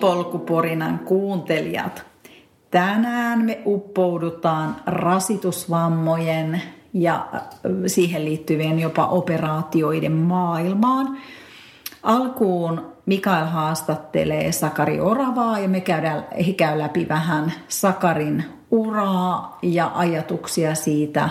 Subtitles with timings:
[0.00, 2.06] Polkuporinan kuuntelijat!
[2.70, 6.62] Tänään me uppoudutaan rasitusvammojen
[6.92, 7.26] ja
[7.86, 11.18] siihen liittyvien jopa operaatioiden maailmaan.
[12.02, 19.90] Alkuun Mikael haastattelee Sakari Oravaa ja me käydään, he käy läpi vähän Sakarin uraa ja
[19.94, 21.28] ajatuksia siitä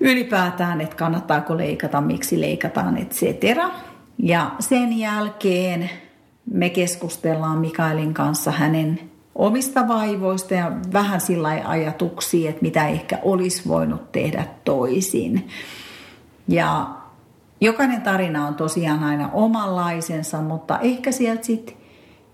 [0.00, 3.58] ylipäätään, että kannattaako leikata, miksi leikataan, etc.
[4.18, 5.90] Ja sen jälkeen
[6.50, 9.00] me keskustellaan Mikaelin kanssa hänen
[9.34, 15.48] omista vaivoista ja vähän sillä ajatuksia, että mitä ehkä olisi voinut tehdä toisin.
[16.48, 16.86] Ja
[17.60, 21.76] jokainen tarina on tosiaan aina omanlaisensa, mutta ehkä sieltä sitten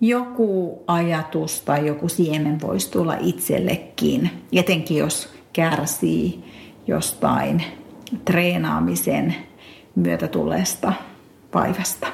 [0.01, 6.45] joku ajatus tai joku siemen voisi tulla itsellekin, etenkin jos kärsii
[6.87, 7.63] jostain
[8.25, 9.35] treenaamisen
[9.95, 10.93] myötä tulleesta
[11.55, 12.07] vaivasta.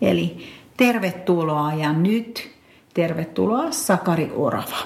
[0.00, 0.46] Eli
[0.78, 2.50] tervetuloa ja nyt
[2.94, 4.78] tervetuloa Sakari Orava.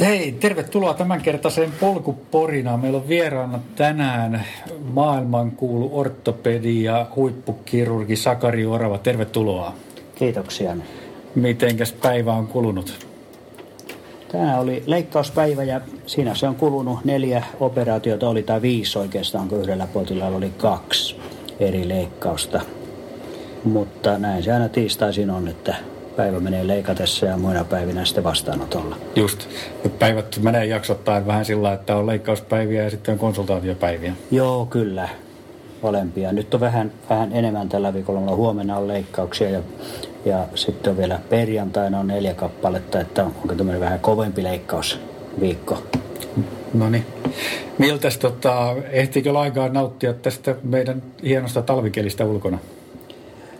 [0.00, 2.80] Hei, tervetuloa tämänkertaiseen polkuporinaan.
[2.80, 4.44] Meillä on vieraana tänään
[4.92, 8.98] maailmankuulu ortopedi ja huippukirurgi Sakari Orava.
[8.98, 9.74] Tervetuloa.
[10.14, 10.76] Kiitoksia.
[11.34, 13.06] Mitenkäs päivä on kulunut?
[14.32, 19.60] Tänään oli leikkauspäivä ja siinä se on kulunut neljä operaatiota, oli tai viisi oikeastaan, kun
[19.60, 21.16] yhdellä potilaalla oli kaksi
[21.60, 22.60] eri leikkausta.
[23.66, 25.74] Mutta näin se aina tiistaisin on, että
[26.16, 28.96] päivä menee leikatessa ja muina päivinä sitten vastaanotolla.
[29.16, 29.48] Just.
[29.98, 34.12] Päivät menee jaksottaen vähän sillä, että on leikkauspäiviä ja sitten on konsultaatiopäiviä.
[34.30, 35.08] Joo, kyllä.
[35.82, 36.32] Molempia.
[36.32, 38.36] Nyt on vähän, vähän enemmän tällä viikolla.
[38.36, 39.60] Huomenna on leikkauksia ja,
[40.24, 45.82] ja sitten on vielä perjantaina on neljä kappaletta, että onko tämmöinen vähän kovempi leikkausviikko.
[46.74, 47.06] No niin.
[47.78, 52.58] Miltäs tota, ehtikö lainkaan nauttia tästä meidän hienosta talvikelistä ulkona?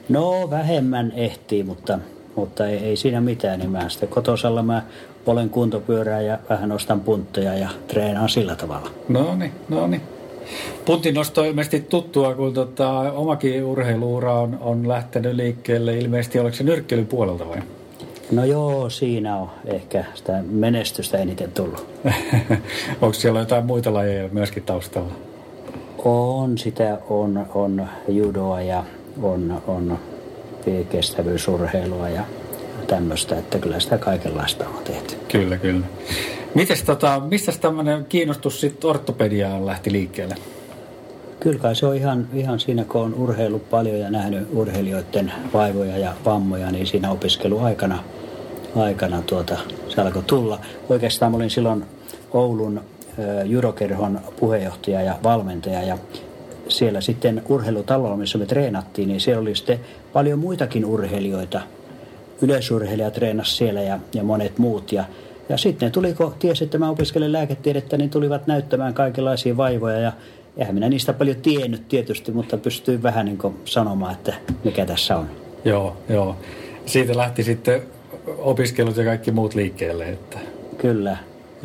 [0.09, 1.99] No vähemmän ehtii, mutta
[2.37, 4.83] mutta ei, ei siinä mitään, niin mä sitten kotosalla mä
[5.27, 8.91] olen kuntopyörää ja vähän nostan puntteja ja treenaan sillä tavalla.
[9.09, 10.03] No niin, no niin.
[10.85, 15.99] Puntin nosto on ilmeisesti tuttua, kun tota, omakin urheiluura on, on lähtenyt liikkeelle.
[15.99, 17.59] Ilmeisesti oliko se nyrkkeilyn puolelta vai?
[18.33, 21.87] No joo, siinä on ehkä sitä menestystä eniten tullut.
[23.03, 25.13] Onko siellä jotain muita lajeja myöskin taustalla?
[26.05, 28.85] On, sitä on, on judoa ja
[29.23, 29.99] on, on
[30.91, 32.23] kestävyysurheilua ja
[32.87, 35.17] tämmöistä, että kyllä sitä kaikenlaista on tehty.
[35.33, 35.87] Kyllä, kyllä.
[36.55, 40.35] Mites tota, mistä tämmöinen kiinnostus sitten ortopediaan lähti liikkeelle?
[41.41, 45.99] Kyllä kai se on ihan, ihan siinä, kun on urheilu paljon ja nähnyt urheilijoiden vaivoja
[45.99, 48.03] ja vammoja, niin siinä opiskeluaikana
[48.77, 50.61] aikana tuota, se alkoi tulla.
[50.89, 51.85] Oikeastaan olin silloin
[52.33, 52.81] Oulun
[53.45, 55.99] judokerhon puheenjohtaja ja valmentaja ja
[56.69, 59.81] siellä sitten urheilutalolla, missä me treenattiin, niin siellä oli sitten
[60.13, 61.61] paljon muitakin urheilijoita.
[62.43, 64.93] Yleisurheilija treenasi siellä ja, ja monet muut.
[64.93, 65.05] Ja,
[65.49, 69.99] ja sitten tuli, kun tiesi, että mä opiskelen lääketiedettä, niin tulivat näyttämään kaikenlaisia vaivoja.
[69.99, 70.13] Ja
[70.57, 74.35] eihän minä niistä paljon tiennyt tietysti, mutta pystyin vähän niin sanomaan, että
[74.65, 75.31] mikä tässä on.
[75.65, 76.37] Joo, joo.
[76.87, 77.83] Siitä lähti sitten
[78.39, 80.09] opiskelut ja kaikki muut liikkeelle.
[80.09, 80.39] Että...
[80.79, 81.17] Kyllä.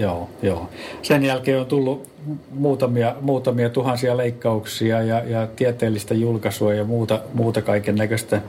[0.02, 0.70] Joo, joo.
[1.02, 2.08] Sen jälkeen on tullut
[2.52, 8.42] muutamia, muutamia tuhansia leikkauksia ja, ja tieteellistä julkaisua ja muuta, muuta kaiken näköistä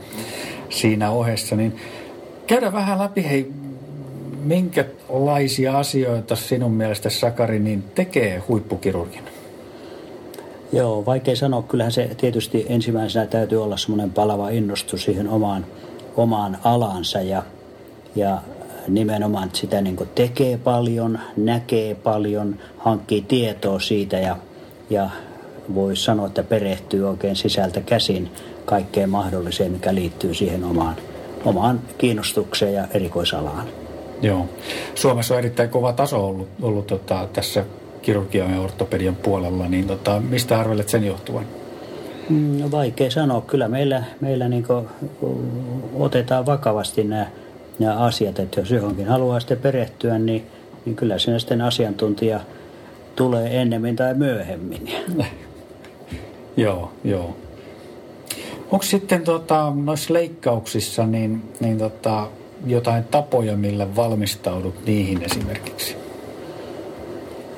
[0.68, 1.56] siinä ohessa.
[1.56, 1.76] Niin
[2.46, 3.52] käydä vähän läpi, hei,
[4.44, 9.30] minkälaisia asioita sinun mielestä Sakari niin tekee huippukirurgina?
[10.72, 11.62] Joo, vaikea sanoa.
[11.62, 15.66] Kyllähän se tietysti ensimmäisenä täytyy olla semmoinen palava innostus siihen omaan,
[16.16, 17.42] omaan alansa ja,
[18.16, 18.38] ja
[18.88, 24.36] nimenomaan sitä niin tekee paljon, näkee paljon, hankkii tietoa siitä ja,
[24.90, 25.10] ja
[25.74, 28.30] voi sanoa, että perehtyy oikein sisältä käsin
[28.64, 30.96] kaikkeen mahdolliseen, mikä liittyy siihen omaan,
[31.44, 33.66] omaan kiinnostukseen ja erikoisalaan.
[34.22, 34.48] Joo.
[34.94, 37.64] Suomessa on erittäin kova taso ollut, ollut tota, tässä
[38.02, 41.44] kirurgian ja ortopedian puolella, niin tota, mistä arvelet sen johtuvan?
[42.28, 43.40] Mm, vaikea sanoa.
[43.40, 44.66] Kyllä meillä, meillä niin
[45.94, 47.26] otetaan vakavasti nämä
[47.78, 50.46] nämä asiat, että jos johonkin haluaa sitten perehtyä, niin,
[50.84, 52.40] niin kyllä sinne sitten asiantuntija
[53.16, 54.92] tulee ennemmin tai myöhemmin.
[56.56, 57.36] joo, joo.
[58.70, 62.28] Onko sitten tota, noissa leikkauksissa niin, niin tota,
[62.66, 65.96] jotain tapoja, millä valmistaudut niihin esimerkiksi?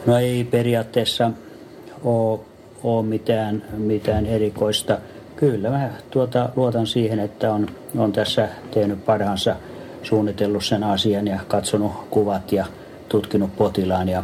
[0.07, 1.31] No ei periaatteessa
[2.05, 2.41] ole,
[2.83, 4.99] ole mitään, mitään erikoista.
[5.37, 7.67] Kyllä mä tuota, luotan siihen, että on,
[7.99, 9.57] on tässä tehnyt parhaansa–
[10.05, 12.67] suunnitellut sen asian ja katsonut kuvat ja
[13.09, 14.09] tutkinut potilaan.
[14.09, 14.23] Ja,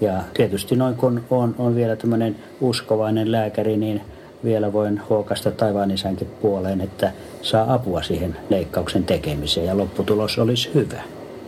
[0.00, 4.00] ja tietysti noin kun on, on vielä tämmöinen uskovainen lääkäri, niin
[4.44, 7.12] vielä voin huokasta taivaan isänkin puoleen, että
[7.42, 11.02] saa apua siihen leikkauksen tekemiseen ja lopputulos olisi hyvä.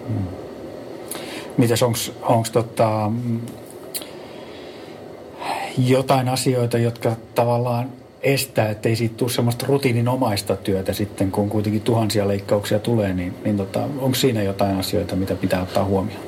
[0.09, 0.27] Hmm.
[1.57, 3.13] Mitäs onko tota,
[5.79, 7.91] jotain asioita, jotka tavallaan
[8.23, 13.57] estää, ettei siitä tule semmoista rutiininomaista työtä sitten, kun kuitenkin tuhansia leikkauksia tulee, niin, niin
[13.57, 16.23] tota, onko siinä jotain asioita, mitä pitää ottaa huomioon?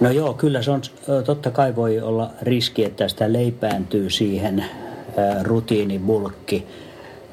[0.00, 0.80] No joo, kyllä se on,
[1.24, 4.64] totta kai voi olla riski, että sitä leipääntyy siihen
[5.42, 6.66] rutiinibulkki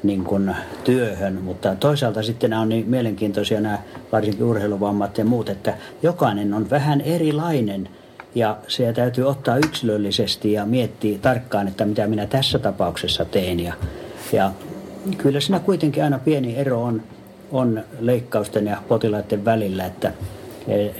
[0.02, 0.54] niin kuin
[0.84, 3.78] työhön, mutta toisaalta sitten nämä on niin mielenkiintoisia nämä
[4.12, 7.88] varsinkin urheiluvammat ja muut, että jokainen on vähän erilainen
[8.34, 13.74] ja se täytyy ottaa yksilöllisesti ja miettiä tarkkaan, että mitä minä tässä tapauksessa teen ja,
[14.32, 14.52] ja
[15.18, 17.02] kyllä siinä kuitenkin aina pieni ero on,
[17.52, 20.12] on leikkausten ja potilaiden välillä, että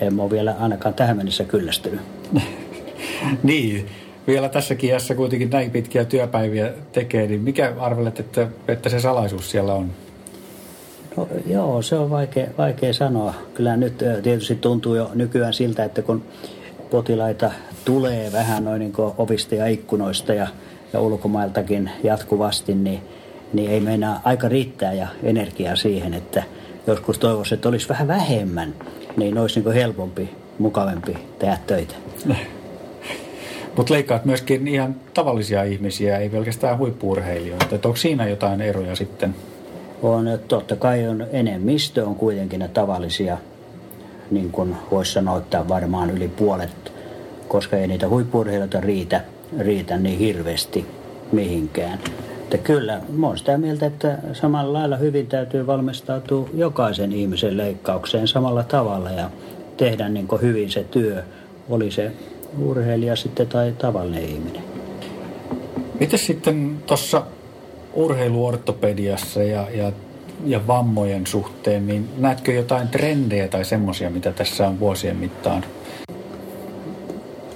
[0.00, 2.00] en ole vielä ainakaan tähän mennessä kyllästynyt.
[3.42, 3.86] niin,
[4.26, 9.50] vielä tässäkin iässä kuitenkin näin pitkiä työpäiviä tekee, niin mikä arvelet, että, että se salaisuus
[9.50, 9.92] siellä on?
[11.16, 13.34] No, joo, se on vaikea, vaikea sanoa.
[13.54, 16.22] Kyllä nyt tietysti tuntuu jo nykyään siltä, että kun
[16.90, 17.50] potilaita
[17.84, 20.46] tulee vähän noin niin ovista ja ikkunoista ja,
[20.92, 23.00] ja ulkomailtakin jatkuvasti, niin,
[23.52, 26.42] niin ei meinaa aika riittää ja energiaa siihen, että
[26.86, 28.74] joskus toivoisi, että olisi vähän vähemmän,
[29.16, 31.94] niin olisi niin helpompi, mukavampi tehdä töitä.
[33.76, 37.74] Mutta leikkaat myöskin ihan tavallisia ihmisiä, ei pelkästään huippuurheilijoita.
[37.74, 39.34] Että onko siinä jotain eroja sitten?
[40.02, 43.38] On, totta kai on enemmistö on kuitenkin ne tavallisia,
[44.30, 46.92] niin kuin voisi sanoa, että varmaan yli puolet,
[47.48, 49.20] koska ei niitä huippuurheilijoita riitä,
[49.58, 50.86] riitä niin hirveästi
[51.32, 51.98] mihinkään.
[52.42, 58.28] Että kyllä, mä olen sitä mieltä, että samalla lailla hyvin täytyy valmistautua jokaisen ihmisen leikkaukseen
[58.28, 59.30] samalla tavalla ja
[59.76, 61.22] tehdä niin hyvin se työ,
[61.70, 62.12] oli se
[62.58, 64.62] urheilija sitten tai tavallinen ihminen.
[66.00, 67.22] Miten sitten tuossa
[67.94, 69.92] urheiluortopediassa ja, ja,
[70.44, 75.64] ja vammojen suhteen, niin näetkö jotain trendejä tai semmoisia, mitä tässä on vuosien mittaan?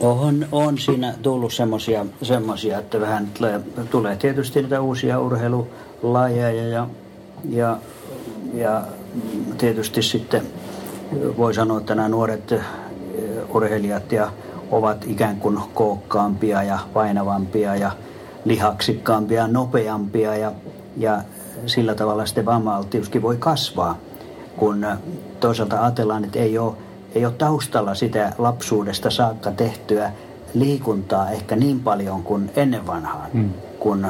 [0.00, 6.88] On, on siinä tullut semmoisia, semmosia, että vähän tulee, tulee tietysti niitä uusia urheilulajeja ja,
[7.50, 7.78] ja,
[8.54, 8.82] ja
[9.58, 10.42] tietysti sitten
[11.36, 12.54] voi sanoa, että nämä nuoret
[13.54, 14.32] urheilijat ja
[14.70, 17.90] ovat ikään kuin kookkaampia ja painavampia ja
[18.44, 20.52] lihaksikkaampia nopeampia ja,
[20.96, 21.22] ja
[21.66, 23.98] sillä tavalla sitten vammaaltiuskin voi kasvaa,
[24.56, 24.86] kun
[25.40, 26.72] toisaalta ajatellaan, että ei ole,
[27.14, 30.12] ei ole taustalla sitä lapsuudesta saakka tehtyä
[30.54, 33.50] liikuntaa ehkä niin paljon kuin ennen vanhaan, hmm.
[33.78, 34.06] kun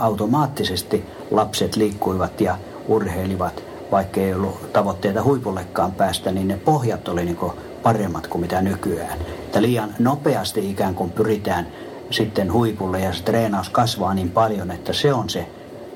[0.00, 2.58] automaattisesti lapset liikkuivat ja
[2.88, 3.62] urheilivat,
[3.92, 7.38] vaikka ei ollut tavoitteita huipullekaan päästä, niin ne pohjat oli niin
[7.82, 9.18] paremmat kuin mitä nykyään.
[9.20, 11.66] Että liian nopeasti ikään kuin pyritään
[12.10, 15.46] sitten huipulle ja se treenaus kasvaa niin paljon, että se on se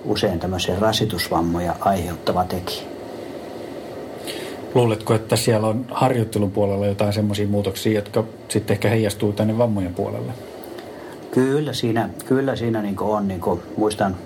[0.05, 2.83] usein tämmöisiä rasitusvammoja aiheuttava tekijä.
[4.75, 9.95] Luuletko, että siellä on harjoittelun puolella jotain semmoisia muutoksia, jotka sitten ehkä heijastuu tänne vammojen
[9.95, 10.33] puolelle?
[11.31, 13.29] Kyllä siinä, kyllä siinä niin on.
[13.29, 13.41] Niin
[13.77, 14.17] muistan,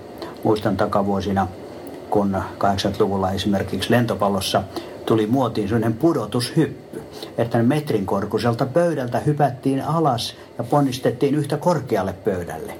[0.43, 1.47] muistan takavuosina,
[2.09, 4.63] kun 80-luvulla esimerkiksi lentopallossa
[5.05, 7.01] tuli muotiin sellainen pudotushyppy,
[7.37, 12.73] että metrin korkuiselta pöydältä hypättiin alas ja ponnistettiin yhtä korkealle pöydälle.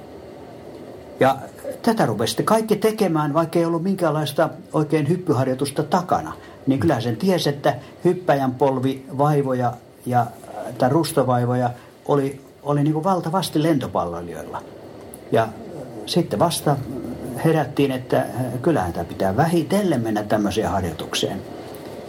[1.20, 1.36] Ja
[1.82, 6.32] tätä rupesi kaikki tekemään, vaikka ei ollut minkäänlaista oikein hyppyharjoitusta takana.
[6.66, 9.72] Niin kyllä sen tiesi, että hyppäjän polvi vaivoja
[10.06, 10.26] ja
[10.78, 11.70] tai rustovaivoja
[12.06, 14.62] oli, oli niin kuin valtavasti lentopalloilijoilla.
[15.32, 15.48] Ja
[16.06, 16.76] sitten vasta
[17.44, 18.26] herättiin, että
[18.62, 21.42] kyllähän tämä pitää vähitellen mennä tämmöiseen harjoitukseen.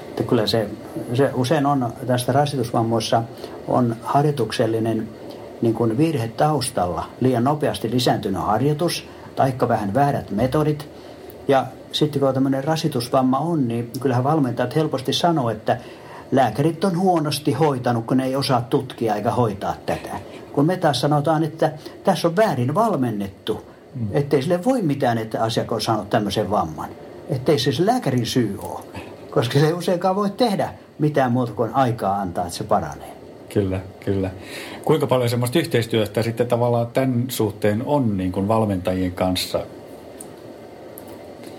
[0.09, 0.69] Että kyllä se,
[1.13, 3.23] se usein on tästä rasitusvammoissa
[3.67, 5.09] on harjoituksellinen
[5.61, 9.07] niin kuin virhe taustalla, liian nopeasti lisääntynyt harjoitus,
[9.39, 10.89] taikka vähän väärät metodit.
[11.47, 15.77] Ja sitten kun tämmöinen rasitusvamma on, niin kyllähän valmentajat helposti sanoo, että
[16.31, 20.09] lääkärit on huonosti hoitanut, kun ne ei osaa tutkia eikä hoitaa tätä.
[20.53, 21.71] Kun me taas sanotaan, että
[22.03, 23.65] tässä on väärin valmennettu,
[23.95, 24.07] mm.
[24.11, 26.89] ettei sille voi mitään, että asiakas on saanut tämmöisen vamman.
[27.29, 32.21] Ettei se lääkärin syy ole koska se ei useinkaan voi tehdä mitään muuta kuin aikaa
[32.21, 33.18] antaa, että se paranee.
[33.53, 34.29] Kyllä, kyllä.
[34.85, 39.65] Kuinka paljon semmoista yhteistyötä sitten tavallaan tämän suhteen on niin kuin valmentajien kanssa?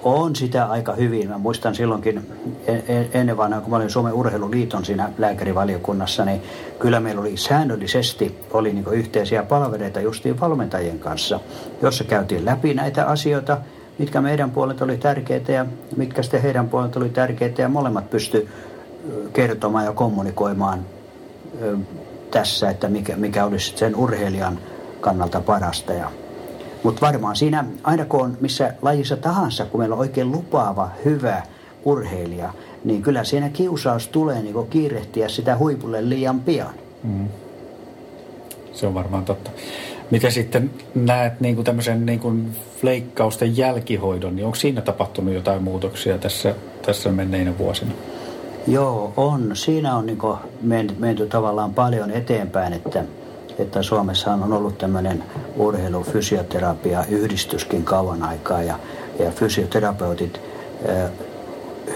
[0.03, 1.29] On sitä aika hyvin.
[1.29, 2.21] Mä muistan silloinkin
[2.67, 6.43] e-, e-, ennen vanhaa, kun mä olin Suomen urheiluliiton siinä lääkärivaliokunnassa, niin
[6.79, 11.41] kyllä meillä oli säännöllisesti oli niin yhteisiä palvereita justiin valmentajien kanssa,
[11.83, 13.59] jossa käytiin läpi näitä asioita–
[14.01, 15.67] mitkä meidän puolet oli tärkeitä ja
[15.97, 18.49] mitkä sitten heidän puolet oli tärkeitä ja molemmat pysty
[19.33, 20.85] kertomaan ja kommunikoimaan
[22.31, 24.59] tässä, että mikä, mikä olisi sen urheilijan
[25.01, 25.93] kannalta parasta.
[25.93, 26.11] Ja
[26.83, 31.43] Mutta varmaan siinä, aina kun on missä lajissa tahansa, kun meillä on oikein lupaava, hyvä
[31.85, 32.53] urheilija,
[32.85, 36.75] niin kyllä siinä kiusaus tulee niin kiirehtiä sitä huipulle liian pian.
[37.03, 37.29] Mm.
[38.73, 39.51] Se on varmaan totta.
[40.11, 45.63] Miten sitten näet niin kuin tämmöisen niin kuin leikkausten jälkihoidon, niin onko siinä tapahtunut jotain
[45.63, 46.55] muutoksia tässä,
[46.87, 47.93] tässä menneinä vuosina?
[48.71, 49.57] Joo, on.
[49.57, 50.19] Siinä on niin
[50.63, 53.05] menty, menty tavallaan paljon eteenpäin, että,
[53.59, 55.25] että Suomessa on ollut tämmöinen
[55.57, 58.79] urheilufysioterapia-yhdistyskin kauan aikaa ja,
[59.19, 60.41] ja fysioterapeutit,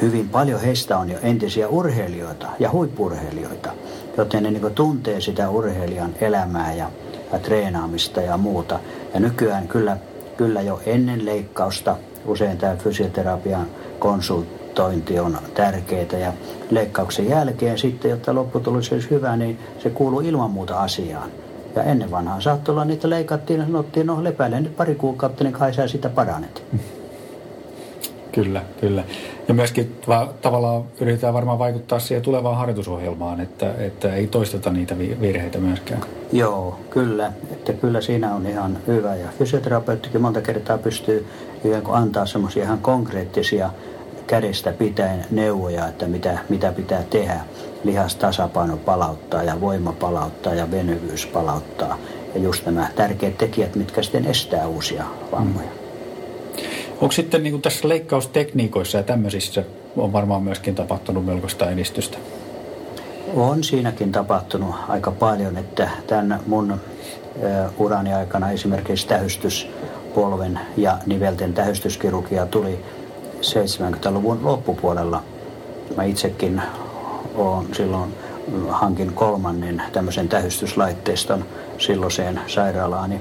[0.02, 3.70] hyvin paljon heistä on jo entisiä urheilijoita ja huippurheilijoita,
[4.16, 6.90] joten ne niin tuntee sitä urheilijan elämää ja,
[7.32, 8.78] ja treenaamista ja muuta.
[9.14, 9.96] Ja nykyään kyllä,
[10.36, 13.66] kyllä jo ennen leikkausta usein tämä fysioterapian
[14.74, 16.32] konsultointi on tärkeää ja
[16.70, 21.30] leikkauksen jälkeen sitten, jotta lopputulos olisi hyvä, niin se kuuluu ilman muuta asiaan.
[21.76, 25.52] Ja ennen vanhaa saattoi olla, niitä leikattiin ja sanottiin, no lepäile nyt pari kuukautta, niin
[25.52, 26.62] kai sä sitä paranet.
[28.32, 29.04] Kyllä, kyllä.
[29.48, 34.98] Ja myöskin va- tavallaan yritetään varmaan vaikuttaa siihen tulevaan harjoitusohjelmaan, että, että ei toisteta niitä
[34.98, 36.00] virheitä myöskään.
[36.32, 37.32] Joo, kyllä.
[37.52, 39.14] Että kyllä siinä on ihan hyvä.
[39.14, 41.26] Ja fysioterapeuttikin monta kertaa pystyy
[41.88, 43.70] antaa semmoisia ihan konkreettisia
[44.26, 47.40] kädestä pitäen neuvoja, että mitä, mitä pitää tehdä.
[47.84, 51.98] Lihastasapaino palauttaa ja voima palauttaa ja venyvyys palauttaa.
[52.34, 55.66] Ja just nämä tärkeät tekijät, mitkä sitten estää uusia vammoja.
[55.66, 55.84] Mm.
[57.00, 59.64] Onko sitten niin kuin tässä leikkaustekniikoissa ja tämmöisissä
[59.96, 62.18] on varmaan myöskin tapahtunut melkoista edistystä?
[63.34, 66.80] On siinäkin tapahtunut aika paljon, että tämän mun
[67.78, 72.78] urani aikana esimerkiksi tähystyspolven ja nivelten tähystyskirurgia tuli
[73.44, 75.22] 70-luvun loppupuolella.
[75.96, 76.62] Mä itsekin
[77.34, 78.14] olen silloin
[78.68, 81.44] hankin kolmannen tämmöisen tähystyslaitteiston
[81.78, 83.20] silloiseen sairaalaani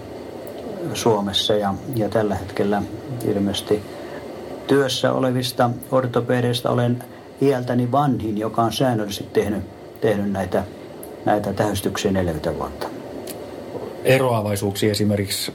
[0.93, 2.81] Suomessa ja, ja tällä hetkellä
[3.25, 3.81] ilmeisesti
[4.67, 7.03] työssä olevista ortopedeista olen
[7.41, 9.63] iältäni vanhin, joka on säännöllisesti tehnyt,
[10.01, 10.63] tehnyt näitä,
[11.25, 12.87] näitä tähystyksiä 40 vuotta.
[14.03, 15.53] Eroavaisuuksia esimerkiksi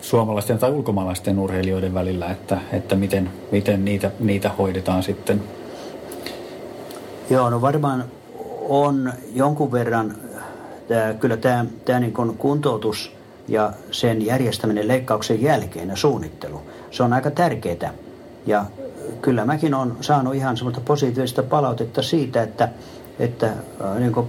[0.00, 5.42] suomalaisten tai ulkomaalaisten urheilijoiden välillä, että, että miten, miten niitä, niitä hoidetaan sitten?
[7.30, 8.04] Joo, no varmaan
[8.68, 10.14] on jonkun verran,
[10.88, 13.12] tää, kyllä tämä, tämä niin kuntoutus
[13.48, 17.94] ja sen järjestäminen leikkauksen jälkeen ja suunnittelu, se on aika tärkeää.
[18.46, 18.64] Ja
[19.22, 22.68] kyllä mäkin olen saanut ihan semmoista positiivista palautetta siitä, että,
[23.18, 24.26] että äh, niin kuin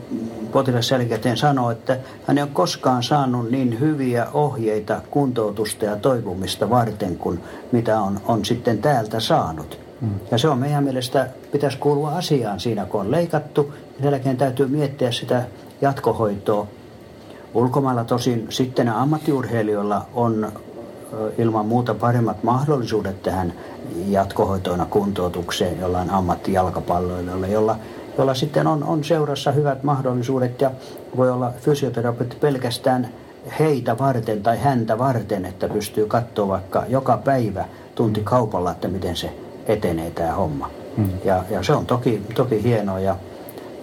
[0.52, 6.70] potilas jälkikäteen sanoo, että hän ei ole koskaan saanut niin hyviä ohjeita kuntoutusta ja toipumista
[6.70, 7.40] varten kuin
[7.72, 9.80] mitä on, on sitten täältä saanut.
[10.02, 10.10] Mm.
[10.32, 13.74] Ja se on meidän mielestä, pitäisi kuulua asiaan siinä, kun on leikattu.
[13.96, 15.44] Sen jälkeen täytyy miettiä sitä
[15.82, 16.68] jatkohoitoa
[17.54, 20.52] Ulkomailla tosin sitten ammattiurheilijoilla on
[21.38, 23.54] ilman muuta paremmat mahdollisuudet tähän
[24.08, 27.76] jatkohoitoina kuntoutukseen jollain ammattijalkapalloilijoilla, jolla,
[28.20, 30.72] jolla sitten on, on seurassa hyvät mahdollisuudet ja
[31.18, 33.10] voi olla fysioterapeutti pelkästään
[33.60, 39.16] heitä varten tai häntä varten, että pystyy katsoa vaikka joka päivä tunti kaupalla, että miten
[39.16, 39.34] se
[39.68, 40.70] etenee tämä homma.
[40.98, 41.10] Hmm.
[41.26, 43.16] Ja, ja se on toki, toki hienoa ja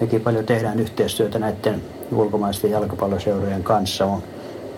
[0.00, 4.05] mekin paljon tehdään yhteistyötä näiden ulkomaisten jalkapalloseurojen kanssa.
[4.05, 4.23] on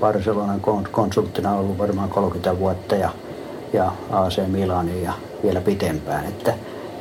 [0.00, 0.60] Barcelonan
[0.90, 3.10] konsulttina ollut varmaan 30 vuotta ja,
[3.72, 5.12] ja AC Milanin ja
[5.42, 6.24] vielä pitempään.
[6.24, 6.54] Että,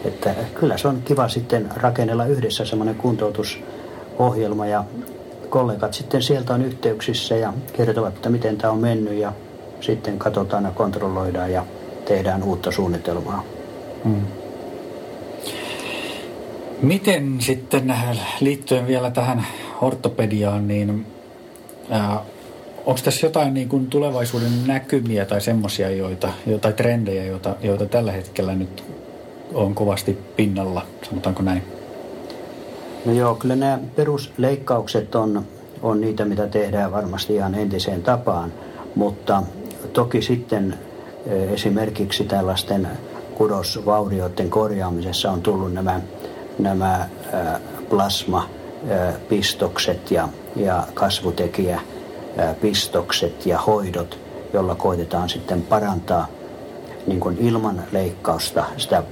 [0.08, 4.84] että kyllä se on kiva sitten rakennella yhdessä semmoinen kuntoutusohjelma ja
[5.50, 9.34] kollegat sitten sieltä on yhteyksissä ja kertovat, että miten tämä on mennyt ja
[9.82, 11.66] sitten katsotaan ja kontrolloidaan ja
[12.06, 13.44] tehdään uutta suunnitelmaa.
[14.04, 14.22] Hmm.
[16.82, 17.96] Miten sitten
[18.40, 19.48] liittyen vielä tähän
[19.82, 21.06] ortopediaan, niin
[21.90, 22.20] ää,
[22.86, 28.12] onko tässä jotain niin kuin tulevaisuuden näkymiä tai semmoisia, joita, jotain trendejä, joita, joita tällä
[28.12, 28.84] hetkellä nyt
[29.54, 31.64] on kovasti pinnalla, sanotaanko näin?
[33.06, 35.44] No joo, kyllä nämä perusleikkaukset on,
[35.82, 38.54] on niitä, mitä tehdään varmasti ihan entiseen tapaan,
[38.96, 39.44] mutta
[39.94, 40.76] toki sitten
[41.54, 42.88] esimerkiksi tällaisten
[43.36, 46.02] kudosvaurioiden korjaamisessa on tullut nämä,
[46.60, 47.10] nämä
[47.90, 48.50] plasma
[49.30, 54.20] pistokset ja, ja kasvutekijäpistokset ja hoidot,
[54.54, 56.28] jolla koitetaan sitten parantaa
[57.08, 59.04] niin kuin ilman leikkausta sitä,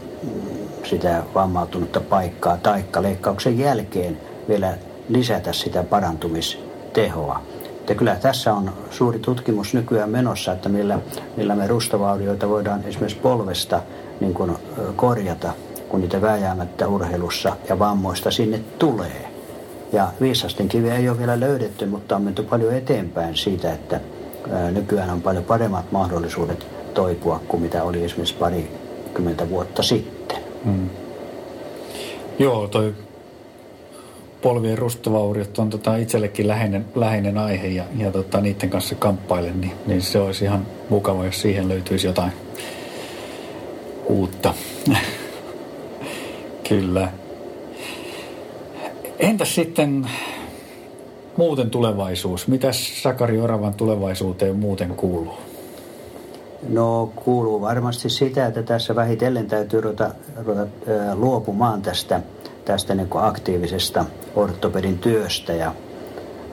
[0.84, 4.18] sitä vammautunutta paikkaa, taikka leikkauksen jälkeen
[4.48, 4.78] vielä
[5.10, 7.42] lisätä sitä parantumistehoa.
[7.90, 11.00] Ja kyllä tässä on suuri tutkimus nykyään menossa, että millä,
[11.38, 13.82] millä me rustavaurioita voidaan esimerkiksi polvesta
[14.20, 14.58] niin kuin
[14.96, 15.54] korjata,
[15.90, 19.32] kun niitä vääjäämättä urheilussa ja vammoista sinne tulee.
[19.94, 24.00] Ja viisasten kivi ei ole vielä löydetty, mutta on menty paljon eteenpäin siitä, että,
[24.72, 28.36] Nykyään on paljon paremmat mahdollisuudet toipua kuin mitä oli esimerkiksi
[29.16, 30.38] parikymmentä vuotta sitten.
[30.66, 30.90] Hmm.
[32.40, 32.94] Joo, toi
[34.42, 39.72] polvien rustovauriot on tota itsellekin läheinen, läheinen aihe ja, ja tota, niiden kanssa kamppailen, niin,
[39.86, 42.32] niin se olisi ihan mukava, jos siihen löytyisi jotain
[44.06, 44.54] uutta.
[46.70, 47.12] Kyllä.
[49.20, 50.10] Entäs sitten
[51.38, 52.48] muuten tulevaisuus?
[52.48, 55.45] Mitäs Sakari Oravan tulevaisuuteen muuten kuuluu?
[56.70, 60.10] No kuuluu varmasti sitä, että tässä vähitellen täytyy ruveta,
[60.46, 60.68] ruveta
[61.14, 62.22] luopumaan tästä,
[62.66, 64.06] tästä niin kuin aktiivisesta
[64.36, 65.72] ortopedin työstä ja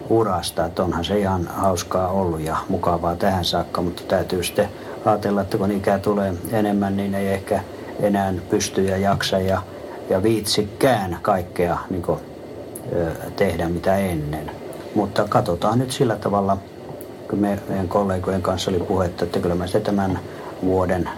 [0.09, 0.64] urasta.
[0.64, 4.69] Että onhan se ihan hauskaa ollut ja mukavaa tähän saakka, mutta täytyy sitten
[5.04, 7.62] ajatella, että kun ikää tulee enemmän, niin ei ehkä
[8.00, 9.62] enää pysty ja jaksa ja,
[10.11, 12.19] ja viitsikään kaikkea niin kuin,
[13.37, 14.50] tehdä mitä ennen.
[14.95, 16.57] Mutta katsotaan nyt sillä tavalla,
[17.36, 20.18] me, meidän kollegojen kanssa oli puhetta, että kyllä mä sitten tämän
[20.64, 21.08] vuoden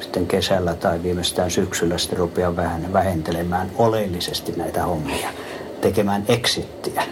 [0.00, 5.28] sitten kesällä tai viimeistään syksyllä sitten rupean vähän vähentelemään oleellisesti näitä hommia,
[5.80, 7.02] tekemään exittiä.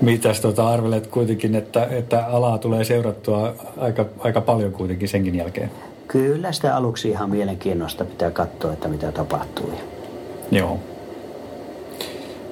[0.00, 5.70] Mitäs tota arvelet kuitenkin, että, että alaa tulee seurattua aika, aika paljon kuitenkin senkin jälkeen?
[6.08, 9.72] Kyllä sitä aluksi ihan mielenkiinnosta pitää katsoa, että mitä tapahtuu.
[10.50, 10.78] Joo.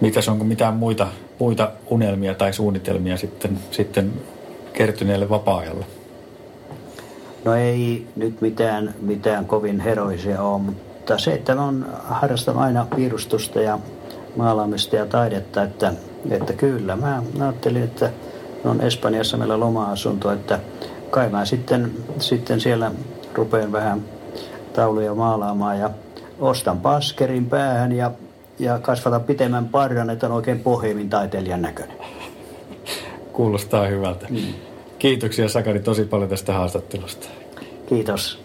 [0.00, 1.06] Mitäs onko mitään muita,
[1.38, 4.12] muita unelmia tai suunnitelmia sitten, sitten
[4.72, 5.86] kertyneelle vapaa-ajalle?
[7.44, 13.60] No ei nyt mitään, mitään kovin heroisia ole, mutta se, että on harrastanut aina piirustusta
[13.60, 13.78] ja
[14.36, 15.92] maalaamista ja taidetta, että,
[16.30, 16.96] että kyllä.
[16.96, 18.10] Mä ajattelin, että
[18.64, 20.60] on Espanjassa meillä loma-asunto, että
[21.10, 22.92] kai mä sitten, sitten siellä
[23.34, 24.04] rupean vähän
[24.72, 25.90] tauluja maalaamaan ja
[26.40, 28.10] ostan paskerin päähän ja
[28.58, 31.96] ja kasvata pitemmän parran, että on oikein pohjimin taiteilijan näköinen.
[33.32, 34.26] Kuulostaa hyvältä.
[34.30, 34.54] Mm.
[34.98, 37.28] Kiitoksia Sakari tosi paljon tästä haastattelusta.
[37.88, 38.44] Kiitos.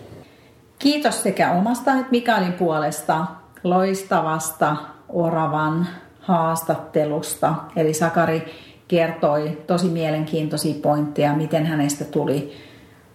[0.80, 3.26] Kiitos sekä omasta että Mikaelin puolesta
[3.64, 4.76] loistavasta
[5.10, 5.88] Oravan
[6.20, 7.56] haastattelusta.
[7.76, 8.54] Eli Sakari
[8.88, 12.54] kertoi tosi mielenkiintoisia pointteja, miten hänestä tuli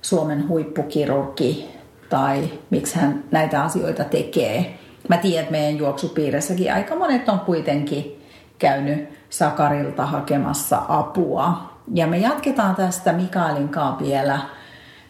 [0.03, 1.69] Suomen huippukirurgi
[2.09, 4.79] tai miksi hän näitä asioita tekee.
[5.09, 8.23] Mä tiedän, että meidän juoksupiirissäkin aika monet on kuitenkin
[8.59, 11.73] käynyt Sakarilta hakemassa apua.
[11.95, 14.39] Ja me jatketaan tästä Mikaelin kanssa vielä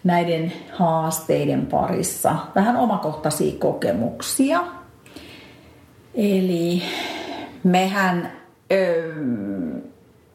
[0.04, 2.36] näiden haasteiden parissa.
[2.54, 4.64] Vähän omakohtaisia kokemuksia.
[6.14, 6.82] Eli
[7.64, 8.32] mehän,
[8.72, 9.14] öö,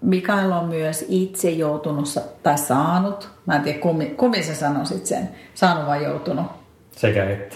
[0.02, 2.08] Mikael on myös itse joutunut
[2.44, 6.46] tai saanut, mä en tiedä kummin, kummin sä sanoisit sen, saanut vai joutunut?
[6.92, 7.56] Sekä että.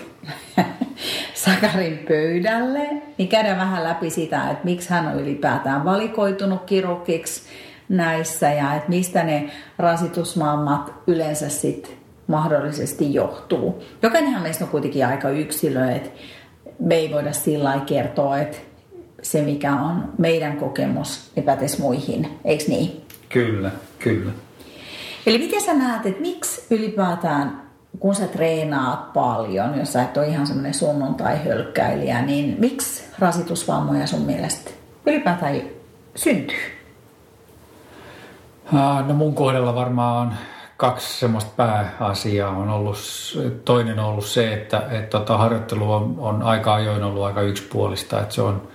[1.45, 7.41] Sakarin pöydälle, niin käydään vähän läpi sitä, että miksi hän on ylipäätään valikoitunut kirurgiksi
[7.89, 11.91] näissä ja että mistä ne rasitusmammat yleensä sitten
[12.27, 13.83] mahdollisesti johtuu.
[14.01, 16.09] Jokainenhan meistä on kuitenkin aika yksilö, että
[16.79, 18.57] me ei voida sillä kertoa, että
[19.21, 23.01] se mikä on meidän kokemus epätes muihin, eikö niin?
[23.29, 24.31] Kyllä, kyllä.
[25.25, 30.27] Eli miten sä näet, että miksi ylipäätään kun sä treenaat paljon, jos sä et ole
[30.27, 34.71] ihan semmoinen sunnuntai-hölkkäilijä, niin miksi rasitusvammoja sun mielestä
[35.05, 35.61] ylipäätään
[36.15, 36.59] syntyy?
[39.07, 40.37] No mun kohdalla varmaan
[40.77, 42.97] kaksi semmoista pääasiaa on ollut.
[43.65, 48.21] Toinen on ollut se, että, että tota, harjoittelu on, on aika ajoin ollut aika yksipuolista,
[48.21, 48.67] että se on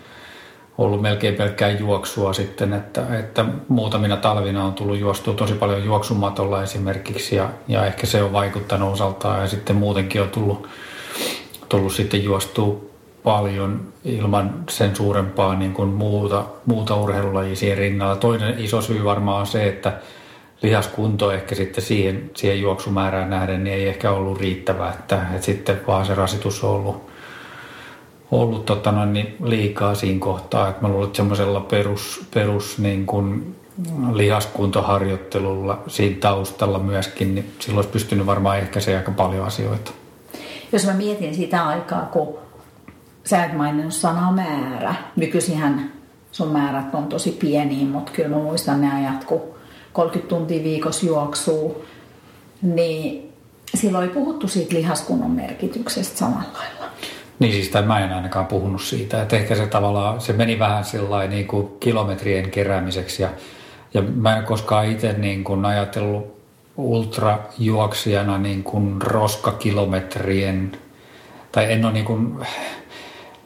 [0.78, 6.62] ollut melkein pelkkää juoksua sitten, että, että muutamina talvina on tullut juostua tosi paljon juoksumatolla
[6.62, 10.68] esimerkiksi ja, ja ehkä se on vaikuttanut osaltaan ja sitten muutenkin on tullut,
[11.68, 12.80] tullut sitten juostua
[13.24, 18.16] paljon ilman sen suurempaa niin kuin muuta, muuta urheilulajia rinnalla.
[18.16, 19.92] Toinen iso syy varmaan on se, että
[20.62, 25.80] lihaskunto ehkä sitten siihen, siihen juoksumäärään nähden niin ei ehkä ollut riittävää, että, että sitten
[25.86, 27.10] vaan se rasitus on ollut,
[28.30, 30.68] ollut tota noin, niin liikaa siinä kohtaa.
[30.68, 33.56] Että mä luulen, että semmoisella perus, perus niin kuin
[34.12, 39.90] lihaskuntoharjoittelulla siinä taustalla myöskin, niin silloin olisi pystynyt varmaan ehkäisemään aika paljon asioita.
[40.72, 42.38] Jos mä mietin sitä aikaa, kun
[43.24, 44.94] sä et maininnut sanaa määrä.
[45.16, 45.92] Nykyisinhän
[46.32, 49.42] sun määrät on tosi pieniä, mutta kyllä mä muistan ne ajat, kun
[49.92, 51.84] 30 tuntia viikossa juoksuu,
[52.62, 53.32] niin
[53.74, 56.92] silloin oli puhuttu siitä lihaskunnon merkityksestä samalla lailla.
[57.38, 61.30] Niin siis mä en ainakaan puhunut siitä, että ehkä se tavallaan, se meni vähän sellainen
[61.30, 63.28] niin kuin kilometrien keräämiseksi ja,
[63.94, 66.36] ja mä en koskaan itse niin kuin ajatellut
[66.76, 70.72] ultrajuoksijana niin kuin roskakilometrien,
[71.52, 72.46] tai en ole niin kuin,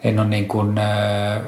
[0.04, 0.74] en ole niin kuin,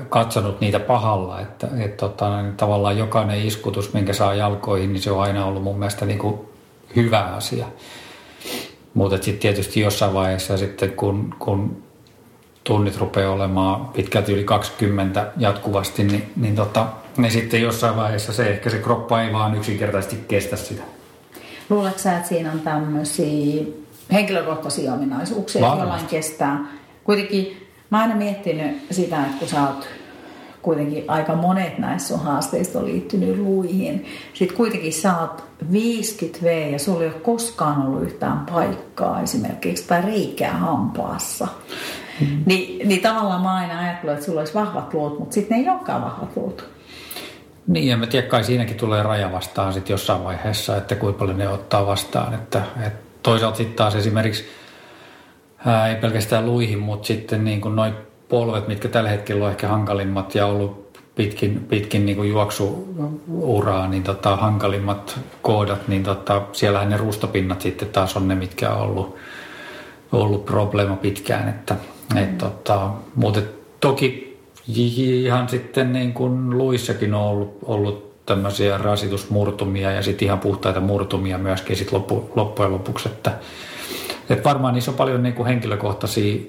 [0.08, 5.22] katsonut niitä pahalla, että et, tota, tavallaan jokainen iskutus, minkä saa jalkoihin, niin se on
[5.22, 6.40] aina ollut mun mielestä niin kuin
[6.96, 7.66] hyvä asia.
[8.94, 11.82] Mutta sitten tietysti jossain vaiheessa sitten, kun, kun
[12.64, 18.48] tunnit rupeaa olemaan pitkälti yli 20 jatkuvasti, niin, niin, tota, niin sitten jossain vaiheessa se
[18.48, 20.82] ehkä se kroppa ei vaan yksinkertaisesti kestä sitä.
[21.70, 23.62] Luuletko sä, että siinä on tämmöisiä
[24.12, 26.66] henkilökohtaisia ominaisuuksia, jollain kestää?
[27.04, 29.88] Kuitenkin mä oon aina miettinyt sitä, että kun sä oot
[30.62, 34.06] kuitenkin aika monet näistä sun haasteista on liittynyt luihin.
[34.34, 40.02] Sitten kuitenkin sä oot 50V ja sulla ei ole koskaan ollut yhtään paikkaa esimerkiksi tai
[40.02, 41.48] reikää hampaassa.
[42.20, 42.42] Mm.
[42.46, 45.70] Ni, niin tavallaan mä aina ajatellut, että sulla olisi vahvat luut, mutta sitten ne ei
[45.70, 46.68] olekaan vahvat luut.
[47.66, 51.38] Niin, ja mä tiedän, kai siinäkin tulee raja vastaan sitten jossain vaiheessa, että kuinka paljon
[51.38, 52.34] ne ottaa vastaan.
[52.34, 54.44] Että, että toisaalta sitten taas esimerkiksi
[55.66, 57.94] ää, ei pelkästään luihin, mutta sitten niin kuin noin
[58.28, 64.02] polvet, mitkä tällä hetkellä on ehkä hankalimmat ja ollut pitkin, pitkin niin kuin juoksuuraa, niin
[64.02, 69.16] tota, hankalimmat koodat, niin tota, siellähän ne ruustopinnat sitten taas on ne, mitkä on ollut,
[70.12, 71.48] ollut probleema pitkään.
[71.48, 71.76] Että,
[72.10, 72.18] mm.
[72.18, 73.40] et, tota, mutta
[73.80, 74.38] toki
[74.68, 81.38] ihan sitten niin kuin luissakin on ollut, ollut tämmöisiä rasitusmurtumia ja sitten ihan puhtaita murtumia
[81.38, 83.08] myöskin sit loppu, loppujen lopuksi.
[83.08, 83.32] Että,
[84.30, 86.40] et varmaan niissä on paljon niin kuin henkilökohtaisia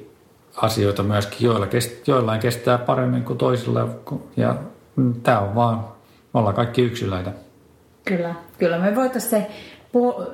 [0.56, 3.88] asioita myöskin, joilla kest, joillain kestää paremmin kuin toisilla.
[4.38, 4.56] Ja
[5.24, 5.80] tämä on vaan,
[6.34, 7.32] me ollaan kaikki yksilöitä.
[8.06, 9.48] Kyllä, kyllä me voitaisiin se,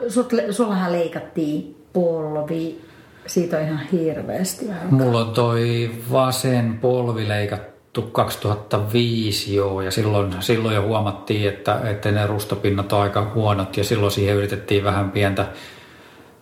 [0.08, 2.82] sut, sullahan leikattiin polvi,
[3.28, 4.92] siitä on ihan hirveästi aikaa.
[4.92, 12.12] Mulla on toi vasen polvi leikattu 2005 joo, ja silloin, silloin jo huomattiin, että, että
[12.12, 15.46] ne rustopinnat on aika huonot, ja silloin siihen yritettiin vähän pientä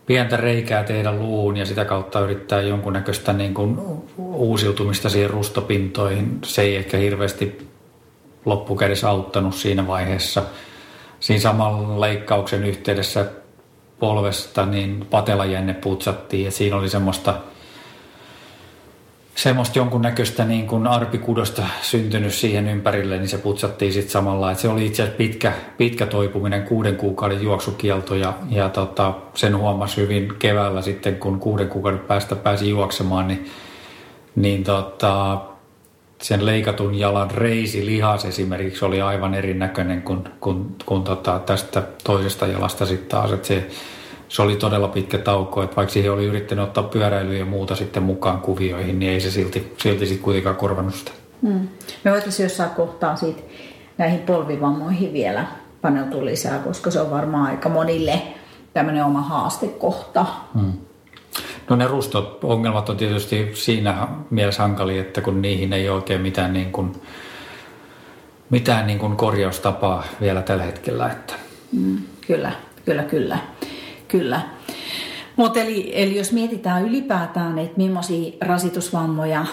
[0.08, 3.80] pientä reikää tehdä luun ja sitä kautta yrittää jonkunnäköistä niin kuin
[4.18, 6.40] uusiutumista siihen rustopintoihin.
[6.44, 7.68] Se ei ehkä hirveästi
[8.46, 10.44] loppukädessä auttanut siinä vaiheessa.
[11.20, 13.26] Siinä saman leikkauksen yhteydessä
[14.00, 17.34] polvesta niin patelajenne putsattiin ja siinä oli semmoista–
[19.38, 24.52] semmoista jonkunnäköistä niin kuin arpikudosta syntynyt siihen ympärille, niin se putsattiin sitten samalla.
[24.52, 29.58] Et se oli itse asiassa pitkä, pitkä toipuminen, kuuden kuukauden juoksukielto ja, ja tota, sen
[29.58, 33.46] huomasi hyvin keväällä sitten, kun kuuden kuukauden päästä pääsi juoksemaan, niin,
[34.36, 35.42] niin tota,
[36.22, 42.48] sen leikatun jalan reisi lihas esimerkiksi oli aivan erinäköinen kuin, kuin, kuin tota, tästä toisesta
[42.48, 43.32] jalasta sitten taas.
[43.32, 43.68] Et se,
[44.30, 48.04] se oli todella pitkä tauko, että vaikka siihen oli yrittänyt ottaa pyöräilyä ja muuta sitten
[48.04, 51.12] mukaan kuvioihin, niin ei se silti, silti sitten kuitenkaan korvannut sitä.
[51.42, 51.68] Mm.
[52.04, 53.42] Me voitaisiin jossain kohtaa siitä
[53.98, 55.46] näihin polvivammoihin vielä
[55.82, 58.22] paneutua lisää, koska se on varmaan aika monille
[58.74, 60.26] tämmöinen oma haastekohta.
[60.54, 60.74] Mm.
[61.70, 66.54] No ne rustot, ongelmat on tietysti siinä mielessä hankalia, että kun niihin ei oikein mitään,
[66.54, 66.92] niin kuin,
[68.50, 71.10] mitään niin kuin korjaustapaa vielä tällä hetkellä.
[71.10, 71.34] Että.
[71.72, 72.52] Mm, kyllä,
[72.86, 73.40] kyllä, kyllä.
[74.08, 74.42] Kyllä.
[75.36, 79.46] Mutta eli, eli jos mietitään ylipäätään, että millaisia rasitusvammoja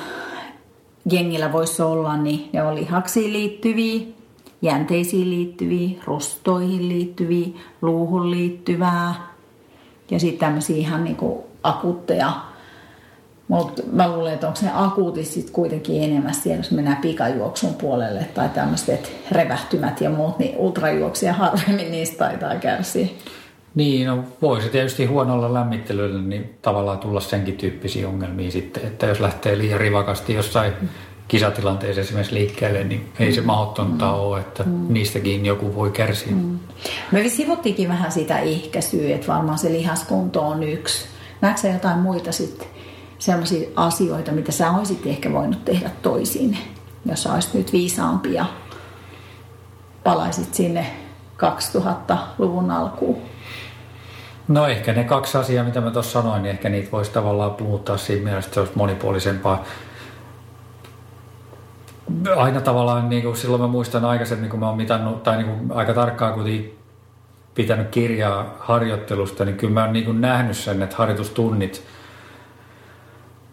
[1.11, 4.07] jengillä voisi olla, niin ne on lihaksiin liittyviä,
[4.62, 7.46] jänteisiin liittyviä, rustoihin liittyviä,
[7.83, 9.14] luuhun liittyvää
[10.11, 12.33] ja sitten tämmöisiä ihan niinku akuutteja.
[13.48, 18.48] Mutta mä luulen, että onko ne akuutit kuitenkin enemmän siellä, jos mennään pikajuoksun puolelle tai
[18.48, 23.07] tämmöiset revähtymät ja muut, niin ultrajuoksia harvemmin niistä taitaa kärsiä.
[23.74, 29.20] Niin, no voisi tietysti huonolla lämmittelyllä niin tavallaan tulla senkin tyyppisiä ongelmia sitten, että jos
[29.20, 30.72] lähtee liian rivakasti jossain
[31.29, 34.12] kisatilanteessa esimerkiksi liikkeelle, niin ei se mahdotonta mm.
[34.12, 34.87] ole, että mm.
[34.88, 36.33] niistäkin joku voi kärsiä.
[36.33, 36.59] Mm.
[37.12, 41.13] Me sivuttiinkin vähän sitä ehkäisyä, että varmaan se lihaskunto on yksi.
[41.44, 42.68] Näetkö jotain muita sitten
[43.18, 46.59] sellaisia asioita, mitä sä olisit ehkä voinut tehdä toisin,
[47.07, 48.46] jos sä olisit nyt viisaampi ja
[50.04, 50.87] palaisit sinne
[51.37, 53.18] 2000-luvun alkuun?
[54.48, 57.96] No ehkä ne kaksi asiaa, mitä mä tuossa sanoin, niin ehkä niitä voisi tavallaan muuttaa
[57.96, 59.64] siinä mielessä, että se olisi monipuolisempaa.
[62.37, 65.72] Aina tavallaan, niin kuin silloin mä muistan aikaisemmin, kun mä oon mitannut, tai niin kuin
[65.72, 66.84] aika tarkkaan kuitenkin
[67.54, 71.82] pitänyt kirjaa harjoittelusta, niin kyllä mä oon niin nähnyt sen, että harjoitustunnit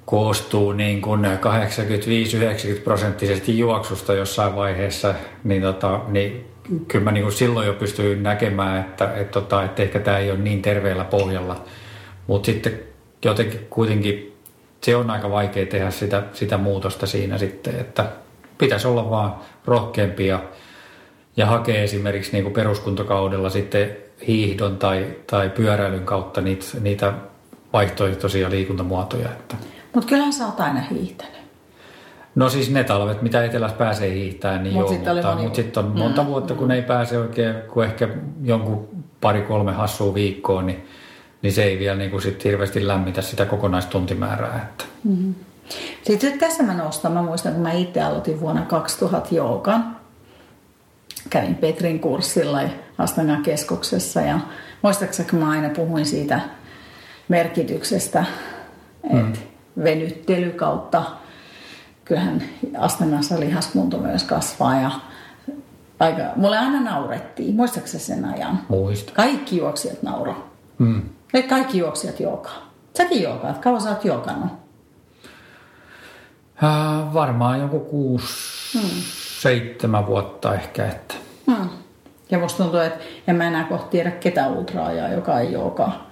[0.05, 6.45] koostuu niin kuin 85-90 prosenttisesti juoksusta jossain vaiheessa, niin, tota, niin
[6.87, 10.39] kyllä mä niin silloin jo pystyin näkemään, että, että, tota, että ehkä tämä ei ole
[10.39, 11.63] niin terveellä pohjalla.
[12.27, 12.79] Mutta sitten
[13.25, 14.37] jotenkin kuitenkin
[14.81, 18.05] se on aika vaikea tehdä sitä, sitä muutosta siinä sitten, että
[18.57, 19.35] pitäisi olla vaan
[19.65, 20.43] rohkeampi ja,
[21.37, 27.13] ja hakea esimerkiksi niin kuin peruskuntokaudella sitten hiihdon tai, tai pyöräilyn kautta niitä, niitä
[27.73, 29.29] vaihtoehtoisia liikuntamuotoja.
[29.29, 29.55] Että.
[29.93, 31.41] Mutta kyllähän sä oot aina hiihtänyt.
[32.35, 35.97] No siis ne talvet, mitä etelässä pääsee hiihtämään, niin Mut joo, mutta, mutta sitten on
[35.97, 36.71] monta mm, vuotta, kun mm.
[36.71, 38.09] ei pääse oikein, kun ehkä
[38.43, 38.89] jonkun
[39.21, 40.85] pari-kolme hassua viikkoa, niin,
[41.41, 44.69] niin se ei vielä niin kuin sit hirveästi lämmitä sitä kokonaistuntimäärää.
[44.69, 44.85] Että.
[45.03, 45.35] Mm-hmm.
[46.03, 50.00] Sitten tässä mä nostan, mä muistan, kun mä itse aloitin vuonna 2000 joogan.
[51.29, 52.59] Kävin Petrin kurssilla
[52.97, 54.39] Astangan keskuksessa ja
[54.81, 56.39] muistaakseni kun mä aina puhuin siitä
[57.27, 58.25] merkityksestä,
[59.03, 59.83] että mm.
[59.83, 61.03] venyttely kautta
[62.05, 62.43] kyllähän
[62.77, 64.91] Astangassa lihaskunto myös kasvaa ja
[65.99, 67.55] aika, mulle aina naurettiin.
[67.55, 68.59] Muistaakseni sen ajan?
[68.69, 69.11] Muista.
[69.15, 70.49] Kaikki juoksijat nauro.
[70.77, 71.01] Mm.
[71.49, 72.71] Kaikki juoksijat joogaa.
[72.97, 73.57] Säkin joogaat.
[73.57, 74.51] Kauan sä oot joogannut?
[76.63, 78.89] Äh, varmaan joku kuusi, hmm.
[79.41, 80.87] Seitsemän vuotta ehkä.
[80.87, 81.15] Että.
[81.51, 81.69] Hmm.
[82.31, 86.07] Ja musta tuntuu, että en mä enää kohta tiedä ketä ultraajaa, joka ei joogaa.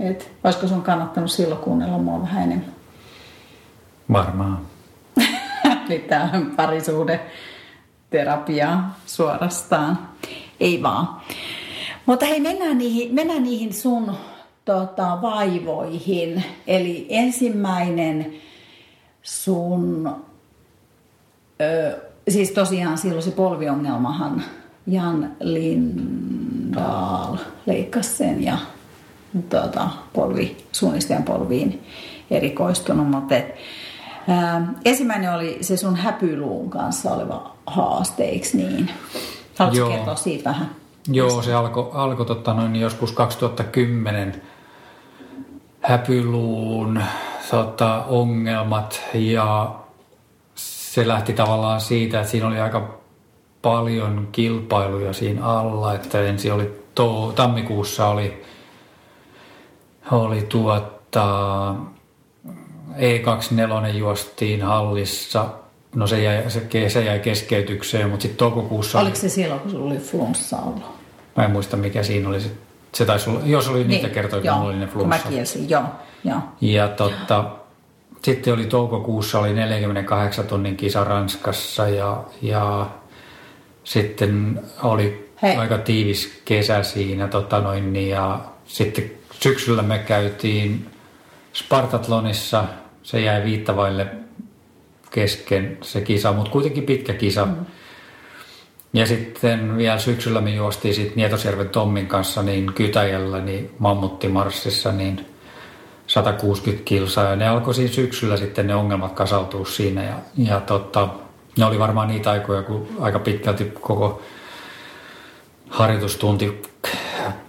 [0.00, 2.74] Et, olisiko sun kannattanut silloin kuunnella mua vähän enemmän?
[4.12, 4.58] Varmaan.
[5.86, 7.20] Eli tämä on parisuhde
[8.10, 9.98] terapia suorastaan.
[10.60, 11.20] Ei vaan.
[12.06, 14.16] Mutta hei, mennään niihin, mennään niihin sun
[14.64, 16.44] tota, vaivoihin.
[16.66, 18.32] Eli ensimmäinen
[19.22, 20.16] sun,
[21.60, 24.42] ö, siis tosiaan silloin se polviongelmahan
[24.86, 28.58] Jan Lindahl leikkasi sen ja
[29.48, 31.82] tota, polvi, suunnistajan polviin
[32.30, 33.54] erikoistunut, mutta et,
[34.28, 38.90] ää, ensimmäinen oli se sun häpyluun kanssa oleva haaste, eikö niin?
[39.58, 39.90] Haluatko Joo.
[39.90, 40.70] kertoa siitä vähän?
[41.08, 44.42] Joo, se alkoi alko, tota noin, joskus 2010
[45.80, 47.02] häpyluun
[47.50, 49.74] tota, ongelmat ja
[50.94, 52.98] se lähti tavallaan siitä, että siinä oli aika
[53.62, 58.42] paljon kilpailuja siinä alla, että ensin oli to, tammikuussa oli,
[60.10, 61.74] oli tuota,
[62.96, 65.46] E24 juostiin hallissa.
[65.94, 69.00] No se jäi, se, se jäi keskeytykseen, mutta sitten toukokuussa...
[69.00, 70.84] Oliko se silloin, kun sulla oli flunssa ollut?
[71.36, 72.40] Mä en muista, mikä siinä oli.
[72.94, 75.24] Se taisi olla, jos oli niin, niitä kertoja, kun mulla oli ne flunssa.
[75.24, 75.84] Mä kielsin, joo.
[76.24, 76.38] joo.
[76.60, 77.50] Ja totta,
[78.24, 82.90] sitten oli toukokuussa oli 48 tunnin kisa Ranskassa ja, ja
[83.84, 85.56] sitten oli Hei.
[85.56, 89.10] aika tiivis kesä siinä tota noin, niin ja sitten
[89.40, 90.86] syksyllä me käytiin
[91.54, 92.64] Spartatlonissa,
[93.02, 94.06] se jäi viittavaille
[95.10, 97.44] kesken se kisa, mutta kuitenkin pitkä kisa.
[97.44, 97.56] Mm.
[98.92, 105.26] Ja sitten vielä syksyllä me juostiin sitten Nietosjärven Tommin kanssa niin Kytäjällä, niin Mammuttimarssissa, niin
[106.06, 107.24] 160 kilsaa.
[107.24, 110.04] Ja ne alkoi siinä syksyllä sitten ne ongelmat kasautua siinä.
[110.04, 111.08] Ja, ja tota,
[111.58, 114.22] ne oli varmaan niitä aikoja, kun aika pitkälti koko
[115.68, 116.62] harjoitustunti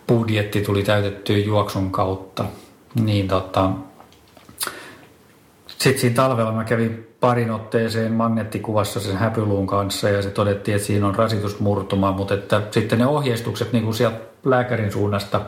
[0.08, 2.46] budjetti tuli täytettyä juoksun kautta.
[2.96, 3.70] Niin tota,
[5.68, 10.88] sitten siinä talvella mä kävin parin otteeseen magneettikuvassa sen häpyluun kanssa ja se todettiin, että
[10.88, 15.41] siinä on rasitusmurtuma, mutta että sitten ne ohjeistukset niin kuin sieltä lääkärin suunnasta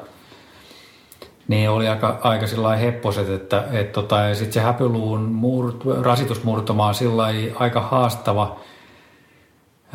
[1.47, 6.87] niin oli aika, aika sillä hepposet, että et tota, ja sitten se häpyluun murt, rasitusmurtuma
[6.87, 7.23] on sillä
[7.55, 8.59] aika haastava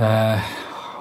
[0.01, 0.45] äh,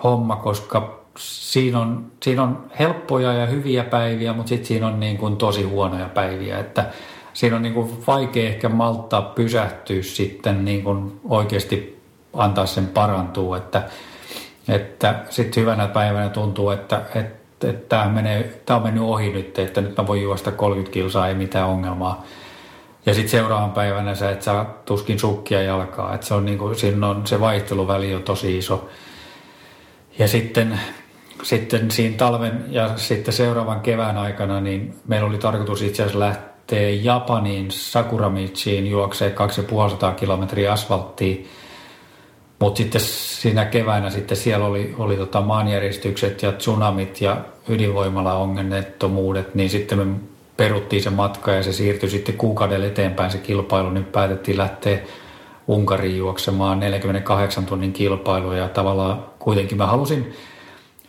[0.03, 5.17] homma, koska siinä on, siinä on helppoja ja hyviä päiviä, mutta sitten siinä on niin
[5.17, 6.85] kuin tosi huonoja päiviä, että
[7.33, 12.01] siinä on niin kuin vaikea ehkä malttaa pysähtyä sitten niin kuin oikeasti
[12.33, 13.83] antaa sen parantua, että,
[14.67, 19.59] että sitten hyvänä päivänä tuntuu, että, että, että tämä, menee, tämä on mennyt ohi nyt,
[19.59, 22.23] että nyt mä voin juosta 30 kilsaa, ei mitään ongelmaa.
[23.05, 26.75] Ja sitten seuraavan päivänä sä et saa tuskin sukkia jalkaa, että se on niin kuin,
[26.75, 28.89] siinä on se vaihteluväli on tosi iso.
[30.19, 30.79] Ja sitten,
[31.43, 36.89] sitten siinä talven ja sitten seuraavan kevään aikana, niin meillä oli tarkoitus itse asiassa lähteä
[36.89, 41.45] Japaniin Sakuramichiin juoksee 2500 kilometriä asfalttia.
[42.61, 47.37] Mutta sitten siinä keväänä sitten siellä oli, oli tota maanjäristykset ja tsunamit ja
[47.69, 50.19] ydinvoimala onnettomuudet, niin sitten me
[50.57, 53.89] peruttiin se matka ja se siirtyi sitten kuukauden eteenpäin se kilpailu.
[53.89, 54.99] Nyt päätettiin lähteä
[55.67, 60.33] Unkariin juoksemaan 48 tunnin kilpailu ja tavallaan kuitenkin mä halusin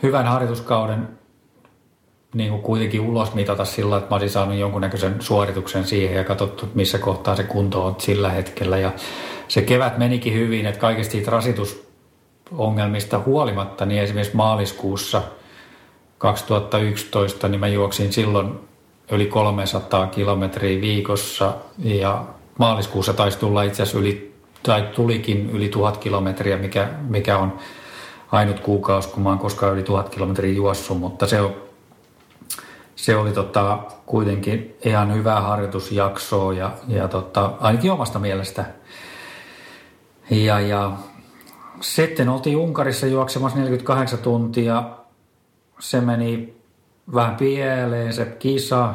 [0.02, 1.08] hyvän harjoituskauden
[2.34, 6.68] niin kuin kuitenkin ulos mitata sillä, että mä olisin saanut jonkunnäköisen suorituksen siihen ja katsottu,
[6.74, 8.78] missä kohtaa se kunto on sillä hetkellä.
[8.78, 8.92] Ja
[9.48, 15.22] se kevät menikin hyvin, että kaikista siitä rasitusongelmista huolimatta, niin esimerkiksi maaliskuussa
[16.18, 18.60] 2011, niin mä juoksin silloin
[19.10, 22.24] yli 300 kilometriä viikossa ja
[22.58, 27.58] maaliskuussa taisi tulla itse asiassa yli, tai tulikin yli tuhat kilometriä, mikä, mikä on
[28.32, 31.71] ainut kuukausi, kun mä oon koskaan yli tuhat kilometriä juossut, mutta se on
[32.96, 38.64] se oli tota, kuitenkin ihan hyvää harjoitusjaksoa ja, ja tota, ainakin omasta mielestä.
[40.30, 40.92] Ja, ja
[41.80, 44.82] sitten oltiin Unkarissa juoksemassa 48 tuntia.
[45.78, 46.56] Se meni
[47.14, 48.94] vähän pieleen se kisa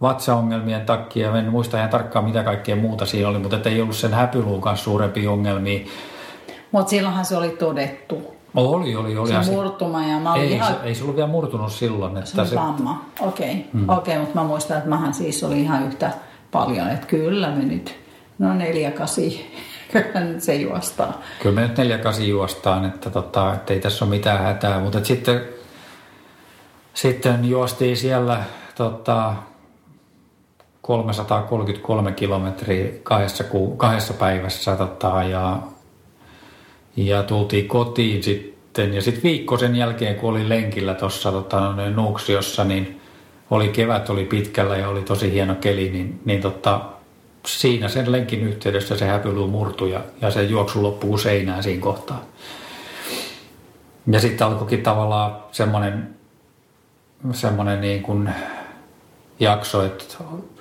[0.00, 1.36] vatsaongelmien takia.
[1.36, 4.84] En muista ihan tarkkaan mitä kaikkea muuta siinä oli, mutta ei ollut sen häpyluun kanssa
[4.84, 5.86] suurempia ongelmia.
[6.72, 8.35] Mutta silloinhan se oli todettu.
[8.56, 9.44] Oli, oli, oli.
[9.44, 10.74] Se murtuma ja mä olin ei, ihan...
[10.74, 12.16] se, ei se ollut vielä murtunut silloin.
[12.16, 12.56] Että se, se...
[12.56, 13.66] vamma, okei.
[13.74, 13.96] Okay.
[13.96, 16.10] Okei, okay, mutta mä muistan, että mähän siis oli ihan yhtä
[16.50, 17.98] paljon, että kyllä me nyt,
[18.38, 19.52] no neljä kasi,
[19.92, 21.20] kyllä nyt se juostaa.
[21.42, 25.40] Kyllä me nyt neljä kasi juostaan, että, tota, ei tässä ole mitään hätää, mutta sitten,
[26.94, 29.34] sitten juostiin siellä tota,
[30.82, 33.44] 333 kilometriä kahdessa,
[33.76, 35.58] kahdessa päivässä tota, ja,
[36.96, 38.94] ja tultiin kotiin sitten.
[38.94, 43.00] Ja sitten viikko sen jälkeen, kun olin lenkillä tuossa tota, Nuuksiossa, niin
[43.50, 46.80] oli kevät, oli pitkällä ja oli tosi hieno keli, niin, niin tota,
[47.46, 52.22] siinä sen lenkin yhteydessä se häpyluu murtui ja, ja se juoksu loppuu seinään siinä kohtaa.
[54.10, 56.14] Ja sitten alkoikin tavallaan semmoinen,
[57.32, 58.30] semmoinen niin kuin
[59.40, 60.04] jakso, että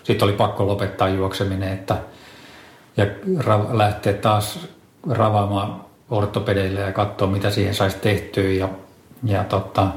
[0.04, 1.98] sitten oli pakko lopettaa juokseminen että,
[2.98, 3.06] ja
[3.38, 4.60] ra- lähteä taas
[5.10, 8.50] ravaamaan ortopedeille ja katsoa, mitä siihen saisi tehtyä.
[8.50, 8.70] Ja,
[9.24, 9.88] ja tota,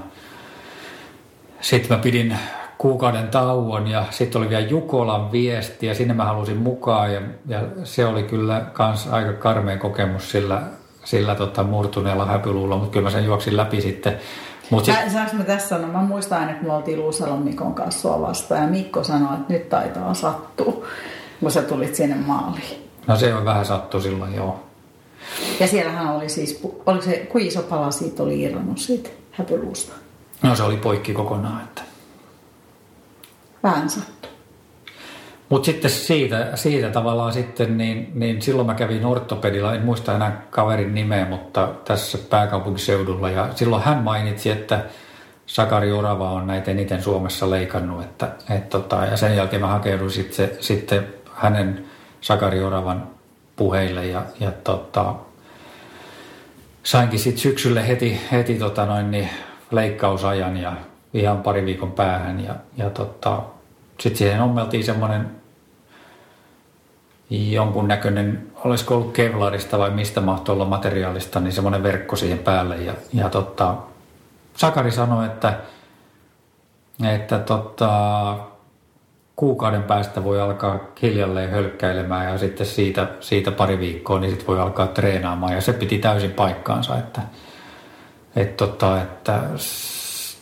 [1.60, 2.38] sitten mä pidin
[2.78, 7.60] kuukauden tauon ja sitten oli vielä Jukolan viesti ja sinne mä halusin mukaan ja, ja
[7.84, 10.62] se oli kyllä kans aika karmea kokemus sillä,
[11.04, 14.18] sillä tota, murtuneella häpyluulla, mutta kyllä mä sen juoksin läpi sitten.
[14.70, 14.94] Mut sit...
[14.94, 15.92] Mä, saanko mä tässä sanoa?
[15.92, 19.52] Mä muistan aina, kun me oltiin Luusalon Mikon kanssa sua vastaan ja Mikko sanoi, että
[19.52, 20.86] nyt taitaa sattua,
[21.40, 22.88] kun sä tulit sinne maaliin.
[23.06, 24.67] No se on vähän sattu silloin, joo.
[25.60, 29.92] Ja siellähän oli siis, oliko se, kuinka iso pala siitä oli irronnut siitä häpyluusta?
[30.42, 31.82] No se oli poikki kokonaan, että
[33.62, 34.30] vähän sattuu.
[35.48, 40.42] Mutta sitten siitä, siitä tavallaan sitten, niin, niin silloin mä kävin ortopedilla, en muista enää
[40.50, 43.30] kaverin nimeä, mutta tässä pääkaupunkiseudulla.
[43.30, 44.84] Ja silloin hän mainitsi, että
[45.46, 48.04] Sakari Orava on näitä eniten Suomessa leikannut.
[48.04, 51.84] Että, et tota, ja sen jälkeen mä hakeuduin sitten, sitten hänen
[52.20, 53.17] Sakari Oravan
[53.58, 55.14] puheille ja, ja tota,
[56.82, 59.28] sainkin sitten syksylle heti, heti tota noin, niin
[59.70, 60.72] leikkausajan ja
[61.14, 62.44] ihan pari viikon päähän.
[62.44, 63.42] Ja, ja tota,
[64.00, 65.30] sitten siihen ommeltiin semmoinen
[67.30, 72.76] jonkunnäköinen, olisiko ollut kevlarista vai mistä mahtoi olla materiaalista, niin semmoinen verkko siihen päälle.
[72.76, 73.74] Ja, ja tota,
[74.56, 75.54] Sakari sanoi, että,
[77.14, 78.34] että tota,
[79.38, 84.60] kuukauden päästä voi alkaa hiljalleen hölkkäilemään ja sitten siitä, siitä pari viikkoa niin sitten voi
[84.60, 87.20] alkaa treenaamaan ja se piti täysin paikkaansa, että,
[88.36, 89.40] että, tota, että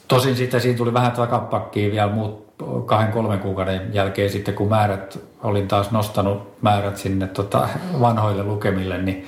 [0.08, 2.46] Tosin sitten siinä tuli vähän takapakkiin vielä muut
[2.86, 7.68] kahden kolmen kuukauden jälkeen sitten, kun määrät, olin taas nostanut määrät sinne tota,
[8.00, 9.26] vanhoille lukemille, niin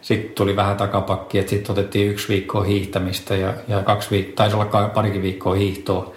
[0.00, 4.56] sitten tuli vähän takapakki, että sitten otettiin yksi viikkoa hiihtämistä ja, ja kaksi viikkoa, taisi
[4.56, 6.12] olla parikin viikkoa hiihtoa.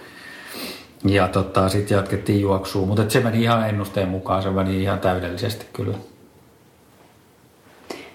[1.04, 5.66] Ja tota, sitten jatkettiin juoksua, mutta se meni ihan ennusteen mukaan, se meni ihan täydellisesti
[5.72, 5.96] kyllä.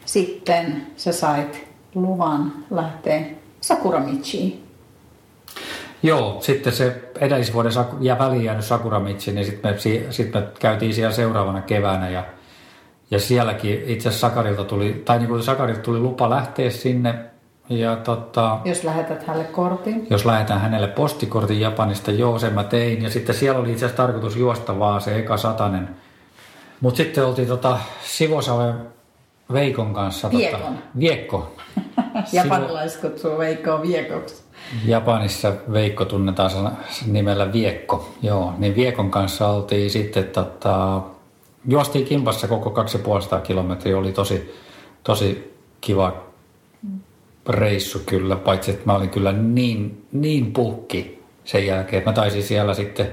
[0.05, 3.25] Sitten sä sait luvan lähteä
[3.61, 4.63] Sakuramichiin.
[6.03, 9.79] Joo, sitten se edellisvuoden ja väliin jäänyt Sakuramitsi, niin sitten me,
[10.11, 12.25] sit me käytiin siellä seuraavana keväänä ja,
[13.11, 17.15] ja sielläkin itse asiassa Sakarilta tuli, tai niin kuin Sakarilta tuli lupa lähteä sinne
[17.69, 20.07] ja tota, jos lähetät hänelle kortin?
[20.09, 23.03] Jos lähetän hänelle postikortin Japanista, joo, sen mä tein.
[23.03, 25.89] Ja sitten siellä oli itse asiassa tarkoitus juosta vaan se eka satanen.
[26.81, 28.75] Mutta sitten oltiin tota Sivosaven
[29.53, 30.27] Veikon kanssa.
[30.27, 30.59] Tota- Viekon.
[30.61, 31.55] Tota, Viekko.
[32.33, 34.43] Japanilaiset kutsuu Veikkoa Viekoksi.
[34.85, 38.09] Japanissa Veikko tunnetaan nimellä Viekko.
[38.21, 41.01] Joo, niin Viekon kanssa oltiin sitten, tota,
[41.67, 43.97] juostiin kimpassa koko 250 kilometriä.
[43.97, 44.55] Oli tosi,
[45.03, 46.28] tosi kiva
[47.49, 52.43] reissu kyllä, paitsi että mä olin kyllä niin, niin puhki sen jälkeen, että mä taisin
[52.43, 53.07] siellä sitten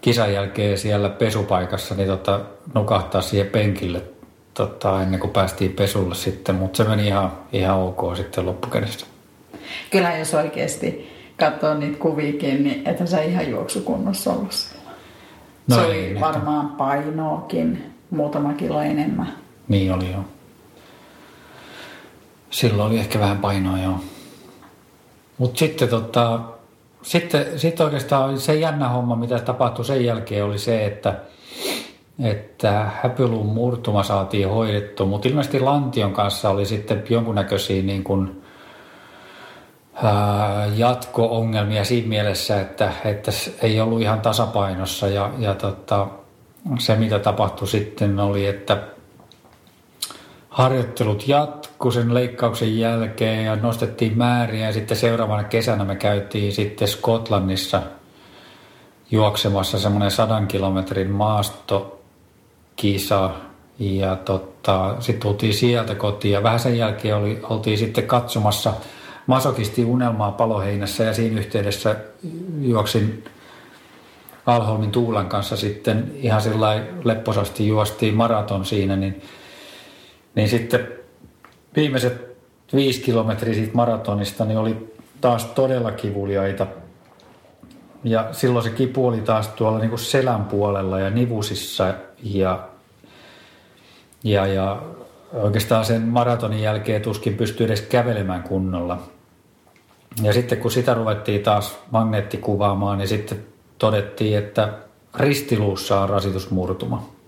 [0.00, 2.40] kisan jälkeen siellä pesupaikassa niin tota,
[2.74, 4.02] nukahtaa siihen penkille
[4.54, 9.06] tota, ennen kuin päästiin pesulle sitten, mutta se meni ihan, ihan ok sitten loppukädessä.
[9.90, 14.90] Kyllä jos oikeasti katsoo niitä kuviikin, niin että sä ihan juoksukunnossa ollut siellä.
[15.68, 16.78] No se ei, oli varmaan että...
[16.78, 19.32] painoakin muutama kilo enemmän.
[19.68, 20.24] Niin oli joo.
[22.50, 24.00] Silloin oli ehkä vähän painoa joo.
[25.38, 26.40] Mutta sitten tota,
[27.02, 31.14] sitten, sitten oikeastaan se jännä homma, mitä tapahtui sen jälkeen, oli se, että,
[32.22, 38.42] että häpyluun murtuma saatiin hoidettu, mutta ilmeisesti Lantion kanssa oli sitten jonkunnäköisiä niin kuin,
[40.76, 43.30] jatko-ongelmia siinä mielessä, että, että
[43.62, 46.06] ei ollut ihan tasapainossa ja, ja tota,
[46.78, 48.82] se mitä tapahtui sitten oli, että
[50.48, 54.66] harjoittelut jatku sen leikkauksen jälkeen ja nostettiin määriä.
[54.66, 57.82] Ja sitten seuraavana kesänä me käytiin sitten Skotlannissa
[59.10, 62.00] juoksemassa semmoinen sadan kilometrin maastokisa.
[63.78, 68.72] Ja tota, sitten tultiin sieltä kotiin ja vähän sen jälkeen oli, oltiin sitten katsomassa
[69.26, 71.96] masokisti unelmaa paloheinässä ja siinä yhteydessä
[72.60, 73.24] juoksin
[74.46, 79.22] Alholmin Tuulan kanssa sitten ihan sillä lepposasti juostiin maraton siinä, niin,
[80.34, 80.99] niin sitten
[81.76, 82.36] viimeiset
[82.74, 86.66] viisi kilometriä siitä maratonista niin oli taas todella kivuliaita.
[88.04, 92.68] Ja silloin se kipu oli taas tuolla niin kuin selän puolella ja nivusissa ja,
[94.24, 94.82] ja, ja
[95.32, 99.02] oikeastaan sen maratonin jälkeen tuskin pystyi edes kävelemään kunnolla.
[100.22, 103.46] Ja sitten kun sitä ruvettiin taas magneettikuvaamaan, niin sitten
[103.78, 104.72] todettiin, että
[105.16, 107.19] ristiluussa on rasitusmurtuma.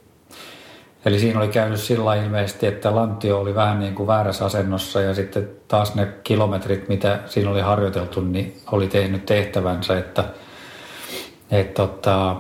[1.05, 5.15] Eli siinä oli käynyt sillä ilmeisesti, että lantio oli vähän niin kuin väärässä asennossa ja
[5.15, 10.25] sitten taas ne kilometrit, mitä siinä oli harjoiteltu, niin oli tehnyt tehtävänsä, että,
[11.51, 12.37] että tota,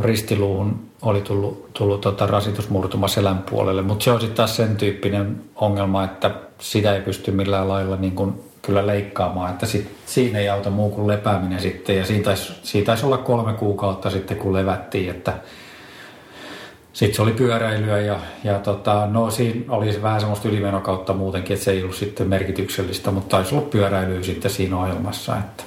[0.00, 3.82] ristiluuhun oli tullut, tullut tota rasitusmurtuma selän puolelle.
[3.82, 8.14] Mutta se on sitten taas sen tyyppinen ongelma, että sitä ei pysty millään lailla niin
[8.14, 11.96] kuin kyllä leikkaamaan, että sit, siinä ei auta muu kuin lepääminen sitten.
[11.96, 15.32] Ja siinä taisi, siinä taisi olla kolme kuukautta sitten, kun levättiin, että
[16.94, 21.64] sitten se oli pyöräilyä ja, ja tota, no siinä oli vähän semmoista ylimenokautta muutenkin, että
[21.64, 25.36] se ei ollut sitten merkityksellistä, mutta taisi olla pyöräilyä sitten siinä ohjelmassa.
[25.36, 25.64] Että.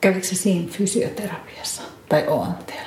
[0.00, 2.86] Kävikö siinä fysioterapiassa tai OMTllä?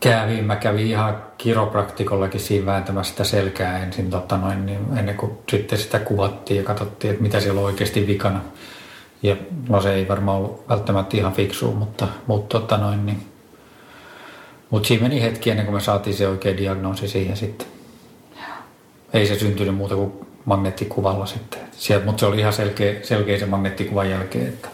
[0.00, 0.44] kävin.
[0.44, 5.78] Mä kävin ihan kiropraktikollakin siinä vääntämässä sitä selkää ensin tota noin, niin ennen kuin sitten
[5.78, 8.40] sitä kuvattiin ja katsottiin, että mitä siellä on oikeasti vikana.
[9.22, 9.36] Ja
[9.68, 13.26] no se ei varmaan ollut välttämättä ihan fiksu, mutta, mutta tota noin, niin,
[14.70, 17.66] mutta siinä meni hetki ennen kuin me saatiin se oikea diagnoosi siihen sitten.
[19.12, 20.12] Ei se syntynyt muuta kuin
[20.44, 21.60] magneettikuvalla sitten.
[21.72, 24.68] Sieltä, mutta se oli ihan selkeä, selkeä se magneettikuvan jälkeen, että,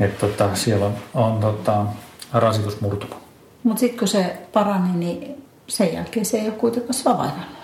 [0.00, 1.84] että tota, siellä on, on tota,
[2.32, 3.20] rasitusmurtuma.
[3.62, 7.56] Mutta sitten kun se parani, niin sen jälkeen se ei ole kuitenkaan vaivannollinen.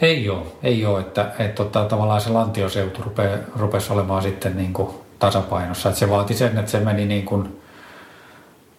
[0.00, 4.72] Ei ole, ei ole, että, että tota, tavallaan se lantioseutu rupe, rupesi olemaan sitten niin
[4.72, 5.88] kuin tasapainossa.
[5.88, 7.60] Että se vaati sen, että se meni niin kuin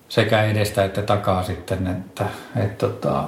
[0.10, 2.26] sekä edestä että takaa sitten, että,
[2.56, 3.24] että tota,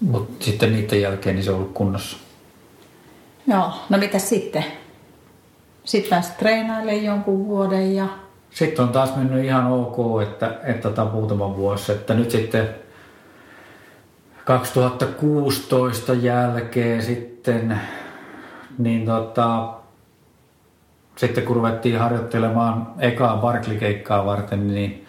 [0.00, 2.16] mutta sitten niiden jälkeen niin se on ollut kunnossa.
[3.46, 4.64] Joo, no mitä sitten?
[5.84, 8.08] Sitten pääsi treenailemaan jonkun vuoden ja
[8.50, 12.68] sitten on taas mennyt ihan ok, että, että tota muutama vuosi, että nyt sitten
[14.44, 17.80] 2016 jälkeen sitten,
[18.78, 19.74] niin tota,
[21.16, 25.06] sitten kun ruvettiin harjoittelemaan ekaa Barkley-keikkaa varten, niin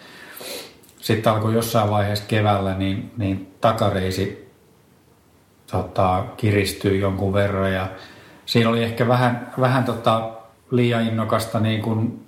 [1.00, 4.52] sitten alkoi jossain vaiheessa keväällä, niin, niin takareisi
[5.70, 7.88] tota, kiristyy jonkun verran ja
[8.46, 10.30] siinä oli ehkä vähän, vähän tota,
[10.70, 12.26] liian innokasta niin kuin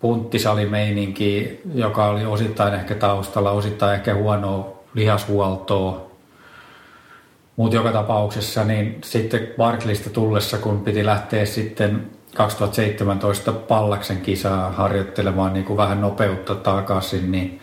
[0.00, 6.07] punttisalimeininki, joka oli osittain ehkä taustalla, osittain ehkä huonoa lihashuoltoa.
[7.58, 15.52] Mutta joka tapauksessa niin sitten Barklista tullessa, kun piti lähteä sitten 2017 Pallaksen kisaa harjoittelemaan
[15.52, 17.60] niin kuin vähän nopeutta takaisin, niin,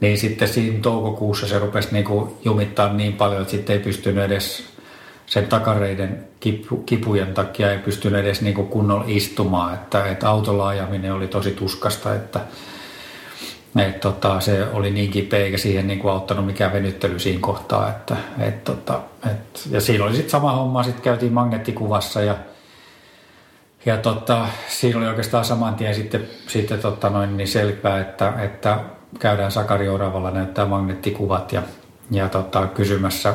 [0.00, 4.24] niin sitten siinä toukokuussa se rupesi niin kuin jumittaa niin paljon, että sitten ei pystynyt
[4.24, 4.64] edes
[5.26, 10.68] sen takareiden kipu, kipujen takia ei pystynyt edes niin kuin kunnolla istumaan, että, että autolla
[10.68, 12.40] ajaminen oli tosi tuskasta, että,
[13.76, 17.88] että tota, se oli niin kipeä eikä siihen niin kuin auttanut mikään venyttely siinä kohtaa.
[17.88, 19.00] Että, et, tota,
[19.30, 22.34] et, ja siinä oli sitten sama homma, sitten käytiin magneettikuvassa ja,
[23.86, 28.78] ja tota, siinä oli oikeastaan saman tien sitten, sitten tota noin, niin selvää, että, että
[29.18, 31.62] käydään Sakari Oravalla näyttää magneettikuvat ja,
[32.10, 33.34] ja tota, kysymässä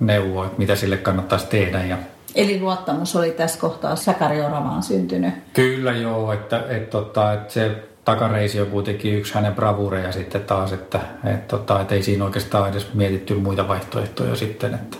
[0.00, 1.84] neuvoa, että mitä sille kannattaisi tehdä.
[1.84, 1.96] Ja
[2.34, 5.34] Eli luottamus oli tässä kohtaa Sakari Oravaan syntynyt?
[5.52, 10.72] Kyllä joo, että, että, tota, että se takareisi on kuitenkin yksi hänen bravureja sitten taas,
[10.72, 14.74] että, että, tota, että ei siinä oikeastaan edes mietitty muita vaihtoehtoja sitten.
[14.74, 14.96] Että,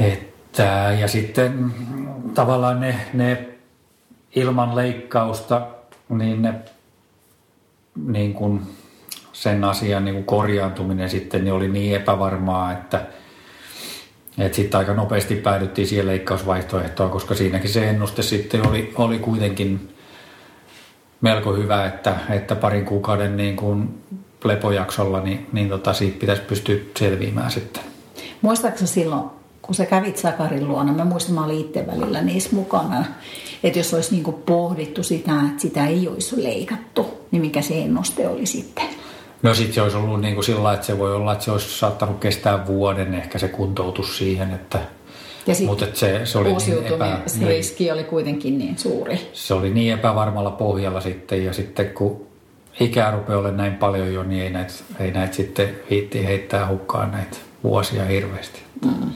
[0.00, 1.74] että, ja sitten
[2.34, 3.48] tavallaan ne, ne
[4.34, 5.66] ilman leikkausta,
[6.08, 6.54] niin ne
[8.06, 8.60] niin kuin
[9.32, 13.06] sen asian niin kuin korjaantuminen sitten niin oli niin epävarmaa, että,
[14.38, 19.91] että sitten aika nopeasti päädyttiin siihen leikkausvaihtoehtoon, koska siinäkin se ennuste sitten oli, oli kuitenkin
[21.22, 24.02] melko hyvä, että, että parin kuukauden niin kuin
[24.44, 27.82] lepojaksolla niin, niin tota, siitä pitäisi pystyä selviämään sitten.
[28.42, 29.24] Muistaakseni silloin,
[29.62, 33.04] kun sä kävit Sakarin luona, mä muistan, mä olin itse välillä niissä mukana,
[33.62, 38.28] että jos olisi niin pohdittu sitä, että sitä ei olisi leikattu, niin mikä se ennuste
[38.28, 38.84] oli sitten?
[39.42, 41.78] No sitten se olisi ollut niin kuin sillä että se voi olla, että se olisi
[41.78, 44.78] saattanut kestää vuoden ehkä se kuntoutus siihen, että
[45.46, 49.30] ja mutta se, se oli niin epä, riski oli kuitenkin niin suuri.
[49.32, 52.26] Se oli niin epävarmalla pohjalla sitten ja sitten kun
[52.80, 57.10] ikää rupeaa olemaan näin paljon jo, niin ei näitä, ei näitä sitten viitti heittää hukkaan
[57.10, 58.60] näitä vuosia hirveästi.
[58.84, 59.12] Mm.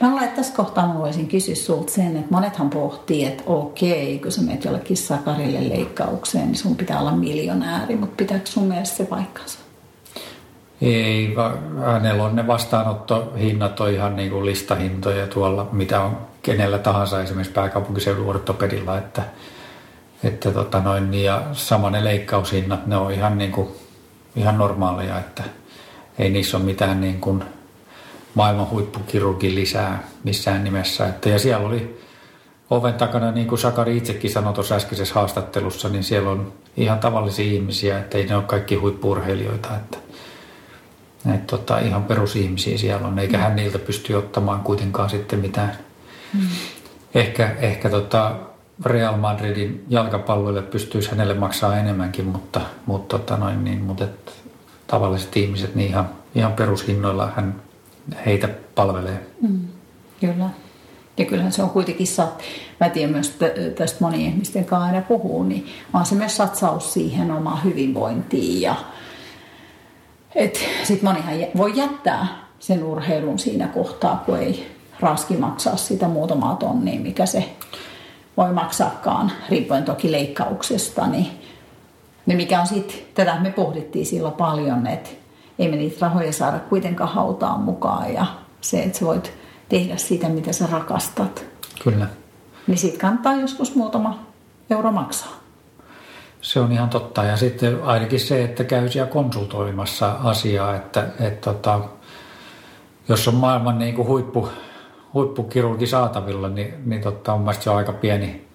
[0.00, 4.18] Mä luulen, että tässä kohtaa mä voisin kysyä sulta sen, että monethan pohtii, että okei,
[4.18, 8.96] kun sä menet jollekin sakarille leikkaukseen, niin sun pitää olla miljonääri, mutta pitääkö sun mielestä
[8.96, 9.58] se paikkansa?
[10.82, 11.34] Ei,
[11.84, 17.52] hänellä on ne vastaanottohinnat on ihan niin kuin listahintoja tuolla, mitä on kenellä tahansa esimerkiksi
[17.52, 19.22] pääkaupunkiseudun ortopedilla, että,
[20.24, 23.68] että tota noin, ja sama ne leikkaushinnat, ne on ihan, niin kuin,
[24.36, 25.42] ihan normaaleja, että
[26.18, 27.44] ei niissä ole mitään niin kuin
[28.34, 31.06] maailman huippukirurgin lisää missään nimessä.
[31.06, 32.00] Että, ja siellä oli
[32.70, 37.52] oven takana, niin kuin Sakari itsekin sanoi tuossa äskeisessä haastattelussa, niin siellä on ihan tavallisia
[37.52, 40.09] ihmisiä, että ei ne ole kaikki huippurheilijoita, että
[41.34, 45.72] et tota, ihan perusihmisiä siellä on, eikä hän niiltä pysty ottamaan kuitenkaan sitten mitään.
[46.34, 46.40] Mm.
[47.14, 48.36] Ehkä, ehkä tota
[48.84, 54.32] Real Madridin jalkapalloille pystyisi hänelle maksaa enemmänkin, mutta, mutta, tota noin, niin, mutta et,
[54.86, 57.62] tavalliset ihmiset niin ihan, ihan perushinnoilla hän
[58.26, 59.26] heitä palvelee.
[59.42, 59.60] Mm,
[60.20, 60.50] kyllä.
[61.16, 62.42] Ja kyllähän se on kuitenkin, sat,
[62.80, 63.38] mä tiedän myös
[63.78, 68.74] tästä moni ihmisten kanssa aina puhuu, niin on se myös satsaus siihen omaan hyvinvointiin ja
[70.82, 72.26] sitten monihan voi jättää
[72.58, 77.56] sen urheilun siinä kohtaa, kun ei raski maksaa sitä muutamaa tonnia, mikä se
[78.36, 81.06] voi maksaakaan, riippuen toki leikkauksesta.
[81.06, 81.26] Niin,
[82.26, 85.10] niin mikä on sitten, tätä me pohdittiin silloin paljon, että
[85.58, 88.26] ei me niitä rahoja saada kuitenkaan hautaan mukaan ja
[88.60, 89.32] se, että sä voit
[89.68, 91.44] tehdä sitä, mitä sä rakastat.
[91.84, 92.06] Kyllä.
[92.66, 94.26] Niin sitten kannattaa joskus muutama
[94.70, 95.39] euro maksaa.
[96.40, 97.24] Se on ihan totta.
[97.24, 101.80] Ja sitten ainakin se, että käy siellä konsultoimassa asiaa, että, että tota,
[103.08, 104.48] jos on maailman niin kuin huippu,
[105.14, 108.46] huippukirurgi saatavilla, niin, niin totta, on mielestäni aika pieni,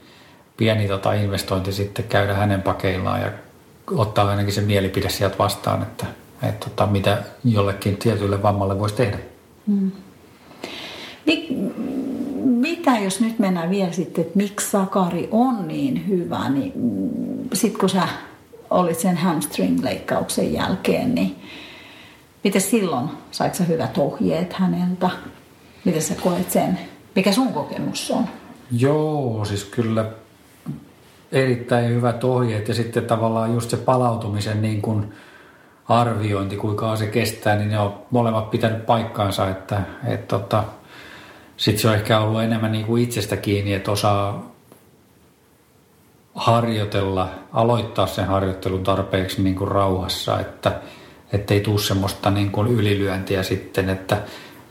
[0.57, 3.31] pieni tota investointi sitten käydä hänen pakeillaan ja
[3.91, 6.05] ottaa ainakin se mielipide sieltä vastaan, että,
[6.43, 9.17] että tota, mitä jollekin tietylle vammalle voisi tehdä.
[9.67, 9.91] Hmm.
[12.85, 16.73] Mitä jos nyt mennään vielä sitten, että miksi Sakari on niin hyvä, niin
[17.53, 18.07] sitten kun sä
[18.69, 21.35] olit sen hamstring-leikkauksen jälkeen, niin
[22.43, 23.09] miten silloin?
[23.31, 25.09] Saitko hyvät ohjeet häneltä?
[25.85, 26.79] Miten sä koet sen?
[27.15, 28.25] Mikä sun kokemus on?
[28.71, 30.05] Joo, siis kyllä
[31.31, 35.13] erittäin hyvät ohjeet ja sitten tavallaan just se palautumisen niin kuin
[35.89, 40.63] arviointi, kuinka se kestää, niin ne on molemmat pitänyt paikkaansa, että, että tota,
[41.57, 44.55] sitten se on ehkä ollut enemmän niin kuin itsestä kiinni, että osaa
[46.35, 50.81] harjoitella, aloittaa sen harjoittelun tarpeeksi niin kuin rauhassa, että
[51.53, 54.21] ei tule semmoista niin kuin ylilyöntiä sitten, että,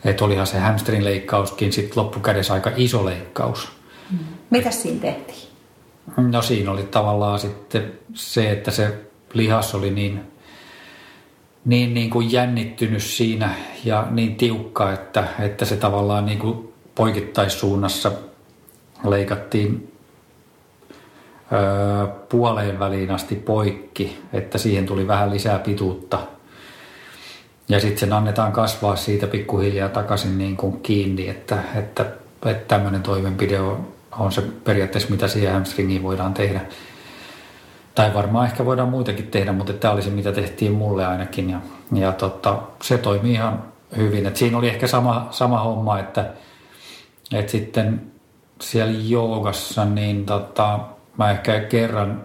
[0.05, 3.67] että olihan se hamstring leikkauskin sitten loppukädessä aika iso leikkaus.
[4.11, 4.17] Mm.
[4.49, 5.49] Mitä siinä tehtiin?
[6.17, 9.01] No siinä oli tavallaan sitten se, että se
[9.33, 10.21] lihas oli niin,
[11.65, 18.11] niin, niin kuin jännittynyt siinä ja niin tiukka, että, että se tavallaan niin kuin poikittaissuunnassa
[19.03, 19.91] leikattiin
[22.29, 26.19] puoleen väliin asti poikki, että siihen tuli vähän lisää pituutta.
[27.69, 32.05] Ja sitten sen annetaan kasvaa siitä pikkuhiljaa takaisin niin kuin kiinni, että, että,
[32.45, 33.87] että tämmöinen toimenpide on,
[34.19, 36.61] on se periaatteessa, mitä siihen hamstringiin voidaan tehdä.
[37.95, 41.49] Tai varmaan ehkä voidaan muitakin tehdä, mutta tämä oli se, mitä tehtiin mulle ainakin.
[41.49, 41.59] Ja,
[41.93, 43.63] ja tota, se toimi ihan
[43.97, 44.25] hyvin.
[44.25, 46.29] Et siinä oli ehkä sama, sama homma, että
[47.33, 48.11] et sitten
[48.61, 50.79] siellä joogassa, niin tota,
[51.17, 52.23] mä ehkä kerran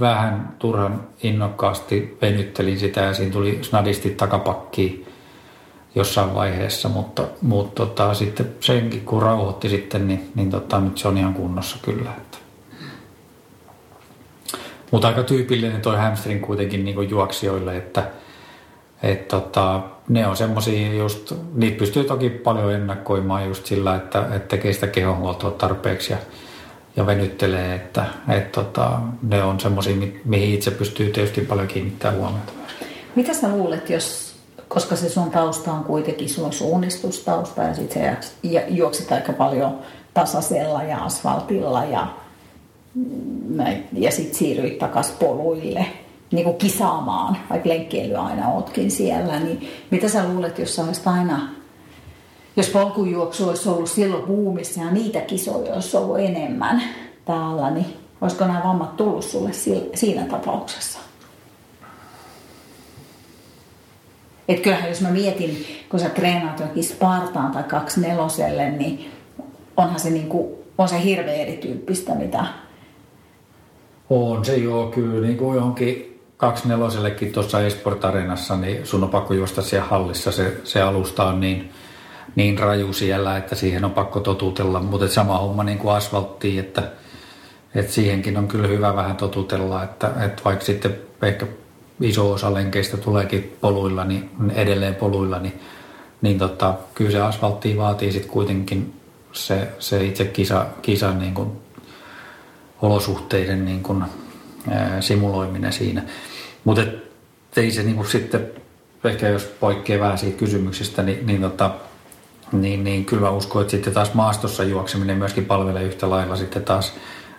[0.00, 5.06] vähän turhan innokkaasti venyttelin sitä ja siinä tuli snadisti takapakki
[5.94, 11.08] jossain vaiheessa, mutta, mutta tota, sitten senkin kun rauhoitti sitten, niin, niin tota, nyt se
[11.08, 12.10] on ihan kunnossa kyllä.
[12.16, 12.38] Että.
[14.90, 18.10] Mutta aika tyypillinen toi hamstring kuitenkin niin juoksijoille, että
[19.02, 24.48] et tota, ne on semmoisia just, niitä pystyy toki paljon ennakoimaan just sillä, että, että
[24.48, 26.18] tekee sitä kehonhuoltoa tarpeeksi ja,
[26.96, 32.52] ja venyttelee, että et tota, ne on semmoisia, mihin itse pystyy tietysti paljon kiinnittämään huomiota.
[33.14, 34.34] Mitä sä luulet, jos,
[34.68, 39.78] koska se sun tausta on kuitenkin, on suunnistustausta ja sitten ja juoksit aika paljon
[40.14, 42.06] tasaisella ja asfaltilla ja,
[43.92, 45.86] ja sitten siirryit takaisin poluille–
[46.32, 51.06] niin kuin kisaamaan, vaikka lenkkeily aina ootkin siellä, niin mitä sä luulet, jos sä olisit
[51.06, 51.48] aina,
[52.56, 56.82] jos polkujuoksu olisi ollut silloin buumissa ja niitä kisoja olisi ollut enemmän
[57.24, 57.86] täällä, niin–
[58.24, 59.50] olisiko nämä vammat tullut sulle
[59.94, 60.98] siinä tapauksessa?
[64.48, 69.10] Että kyllähän jos mä mietin, kun sä treenaat jokin Spartaan tai kaksi neloselle, niin
[69.76, 72.44] onhan se, niin kuin, on se hirveän erityyppistä, mitä...
[74.10, 75.26] On se joo, kyllä.
[75.26, 76.13] Niin kuin johonkin
[76.44, 78.00] kaksi-nelosellekin tuossa Esport
[78.60, 80.32] niin sun on pakko juosta siellä hallissa.
[80.32, 81.72] Se, se alusta on niin,
[82.36, 84.80] niin raju siellä, että siihen on pakko totutella.
[84.80, 86.82] Mutta sama homma niin kuin asfalttiin, että,
[87.74, 89.82] että siihenkin on kyllä hyvä vähän totutella.
[89.82, 91.46] Että, että vaikka sitten ehkä
[92.00, 95.60] iso osa lenkeistä tuleekin poluilla, niin edelleen poluilla, niin,
[96.22, 98.94] niin tota, kyllä se asfaltti vaatii sitten kuitenkin
[99.32, 101.52] se, se itse kisa, kisan niin kuin
[102.82, 104.04] olosuhteiden niin kuin,
[104.70, 106.02] ää, simuloiminen siinä.
[106.64, 106.82] Mutta
[107.56, 108.50] ei se niin kuin sitten,
[109.04, 111.70] ehkä jos poikkeaa vähän siitä kysymyksestä, niin, niin, tota,
[112.52, 116.64] niin, niin kyllä mä uskon, että sitten taas maastossa juokseminen myöskin palvelee yhtä lailla sitten
[116.64, 116.92] taas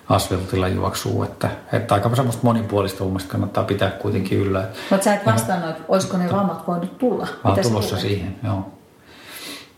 [0.09, 4.67] asfaltilla juoksuu, että, että aika semmoista monipuolista mun kannattaa pitää kuitenkin yllä.
[4.89, 7.27] Mutta sä et vastannut, että olisiko ne vammat voinut tulla?
[7.43, 8.71] Mä oon tulossa siihen, joo.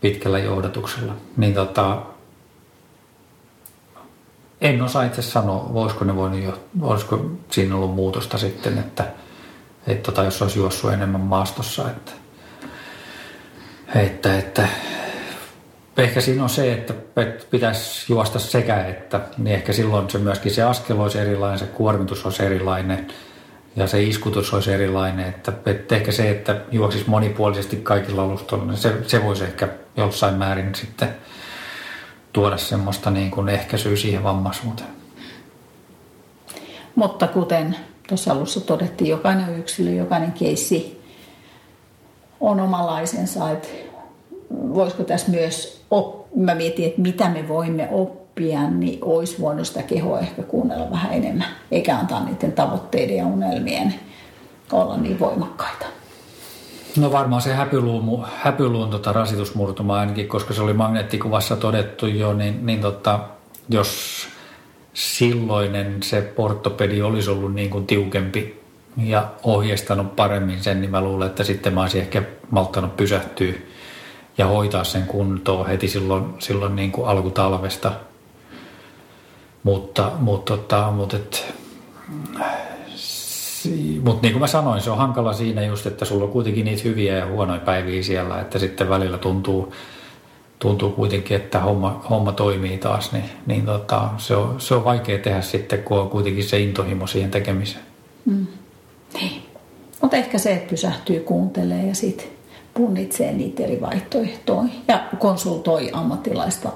[0.00, 1.12] Pitkällä johdatuksella.
[1.36, 2.02] Niin tota,
[4.60, 9.04] en osaa itse sanoa, voisiko ne voinut jo, olisiko siinä ollut muutosta sitten, että,
[9.88, 12.12] että tota, jos olisi juossut enemmän maastossa, että,
[13.94, 14.68] että, että
[15.96, 16.94] ehkä siinä on se, että
[17.50, 22.24] pitäisi juosta sekä että, niin ehkä silloin se myöskin se askel olisi erilainen, se kuormitus
[22.24, 23.06] olisi erilainen
[23.76, 25.28] ja se iskutus olisi erilainen.
[25.28, 30.34] Että, että ehkä se, että juoksisi monipuolisesti kaikilla alustoilla, niin se, se voisi ehkä jossain
[30.34, 31.08] määrin sitten
[32.32, 34.88] tuoda semmoista niin kuin ehkäisyä siihen vammaisuuteen.
[36.94, 37.76] Mutta kuten
[38.08, 41.02] tuossa alussa todettiin, jokainen yksilö, jokainen keissi
[42.40, 43.68] on omalaisensa, että
[44.50, 49.82] voisiko tässä myös, op- mä mietin, että mitä me voimme oppia, niin olisi voinut sitä
[49.82, 53.94] kehoa ehkä kuunnella vähän enemmän, eikä antaa niiden tavoitteiden ja unelmien
[54.72, 55.86] olla niin voimakkaita.
[56.96, 62.66] No varmaan se häpyluun, häpyluun tota rasitusmurtuma ainakin, koska se oli magneettikuvassa todettu jo, niin,
[62.66, 63.20] niin tota,
[63.68, 63.88] jos
[64.98, 68.60] silloinen se portopedi olisi ollut niin kuin tiukempi
[68.96, 73.52] ja ohjeistanut paremmin sen, niin mä luulen, että sitten mä olisin ehkä malttanut pysähtyä
[74.38, 77.92] ja hoitaa sen kuntoon heti silloin, silloin niin kuin alkutalvesta.
[79.62, 81.54] Mutta, mutta, tota, mutta, et,
[84.02, 86.82] mutta niin kuin mä sanoin, se on hankala siinä just, että sulla on kuitenkin niitä
[86.84, 89.72] hyviä ja huonoja päiviä siellä, että sitten välillä tuntuu,
[90.58, 95.18] tuntuu kuitenkin, että homma, homma toimii taas, niin, niin tota, se, on, se on vaikea
[95.18, 97.84] tehdä sitten, kun on kuitenkin se intohimo siihen tekemiseen.
[98.24, 98.46] Mm.
[99.14, 99.42] Niin.
[100.02, 102.26] Mutta ehkä se, että pysähtyy kuuntelee ja sitten
[102.74, 106.72] punnitsee niitä eri vaihtoehtoja ja konsultoi ammattilaista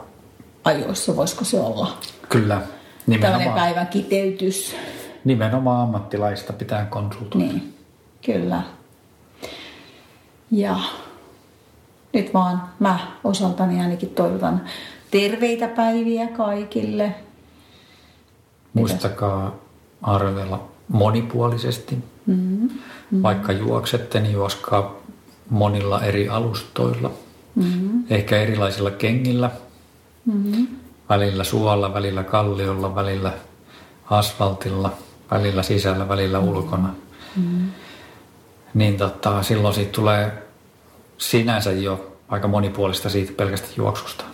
[0.64, 1.98] ajoissa, voisiko se olla?
[2.28, 2.62] Kyllä.
[3.06, 3.42] Nimenomaan.
[3.42, 4.76] Tällainen päivän kiteytys.
[5.24, 7.46] Nimenomaan ammattilaista pitää konsultoida.
[7.46, 7.74] Niin,
[8.26, 8.62] kyllä.
[10.50, 10.76] Ja
[12.12, 14.60] nyt vaan mä osaltani ainakin toivotan
[15.10, 17.14] terveitä päiviä kaikille.
[18.74, 19.54] Muistakaa
[20.02, 21.94] arvella monipuolisesti.
[22.26, 22.68] Mm-hmm.
[22.68, 23.22] Mm-hmm.
[23.22, 24.96] Vaikka juoksette, niin juoskaa
[25.50, 27.10] monilla eri alustoilla.
[27.54, 28.04] Mm-hmm.
[28.10, 29.50] Ehkä erilaisilla kengillä.
[30.26, 30.66] Mm-hmm.
[31.08, 33.32] Välillä suolla, välillä kalliolla, välillä
[34.10, 34.92] asfaltilla,
[35.30, 36.56] välillä sisällä, välillä mm-hmm.
[36.56, 36.94] ulkona.
[37.36, 37.68] Mm-hmm.
[38.74, 40.42] Niin tota, silloin siitä tulee
[41.22, 44.24] sinänsä jo aika monipuolista siitä pelkästä juoksusta.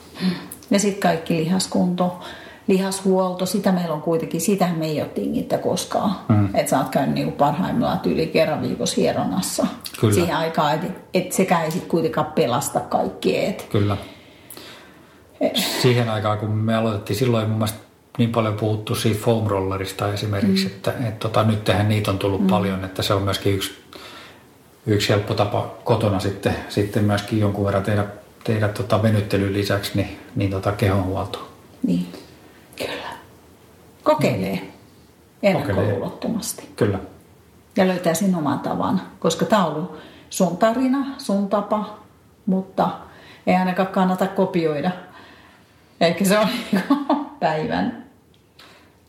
[0.70, 2.20] Ja sitten kaikki lihaskunto,
[2.66, 6.16] lihashuolto, sitä meillä on kuitenkin, sitä me ei ole tingittä koskaan.
[6.28, 6.48] Mm.
[6.54, 9.66] Että sä oot käynyt niinku parhaimmillaan yli kerran viikossa hieronassa.
[10.00, 10.14] Kyllä.
[10.14, 13.44] Siihen aikaan, että et sekä ei sitten kuitenkaan pelasta kaikki.
[13.44, 13.66] Et.
[13.70, 13.96] Kyllä.
[15.40, 15.56] Et.
[15.56, 17.78] Siihen aikaan, kun me aloitettiin, silloin mun mielestä
[18.18, 20.70] niin paljon puhuttu siitä foam rollerista esimerkiksi, mm.
[20.70, 22.46] että et tota, nyt tehän niitä on tullut mm.
[22.46, 23.72] paljon, että se on myöskin yksi,
[24.88, 28.04] yksi helppo tapa kotona sitten, sitten myöskin jonkun verran tehdä,
[28.44, 31.48] tehdä tota venyttelyn lisäksi niin, niin tota kehonhuoltoa.
[31.82, 32.12] Niin.
[32.76, 33.08] Kyllä.
[34.02, 34.72] Kokeilee
[35.42, 36.68] ennakkoluulottomasti.
[36.76, 36.98] Kyllä.
[37.76, 39.98] Ja löytää sen oman tavan, koska tämä on ollut
[40.30, 41.98] sun tarina, sun tapa,
[42.46, 42.90] mutta
[43.46, 44.90] ei ainakaan kannata kopioida.
[46.00, 46.48] Eikä se ole
[47.40, 48.04] päivän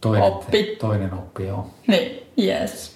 [0.01, 0.77] toinen, oppi.
[0.79, 1.67] Toinen oppi, joo.
[1.87, 2.95] Niin, yes.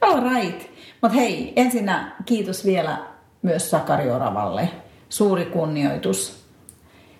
[0.00, 0.73] All right.
[1.04, 2.98] Mutta hei, ensinnä kiitos vielä
[3.42, 4.70] myös Sakari Oravalle.
[5.08, 6.44] Suuri kunnioitus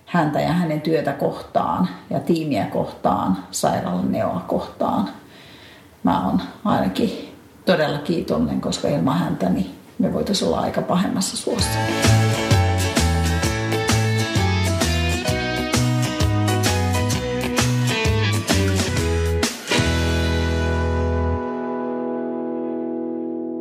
[0.07, 5.09] häntä ja hänen työtä kohtaan ja tiimiä kohtaan, sairaalan neoa kohtaan.
[6.03, 11.79] Mä oon ainakin todella kiitollinen, koska ilman häntä niin me voitaisiin olla aika pahemmassa suossa.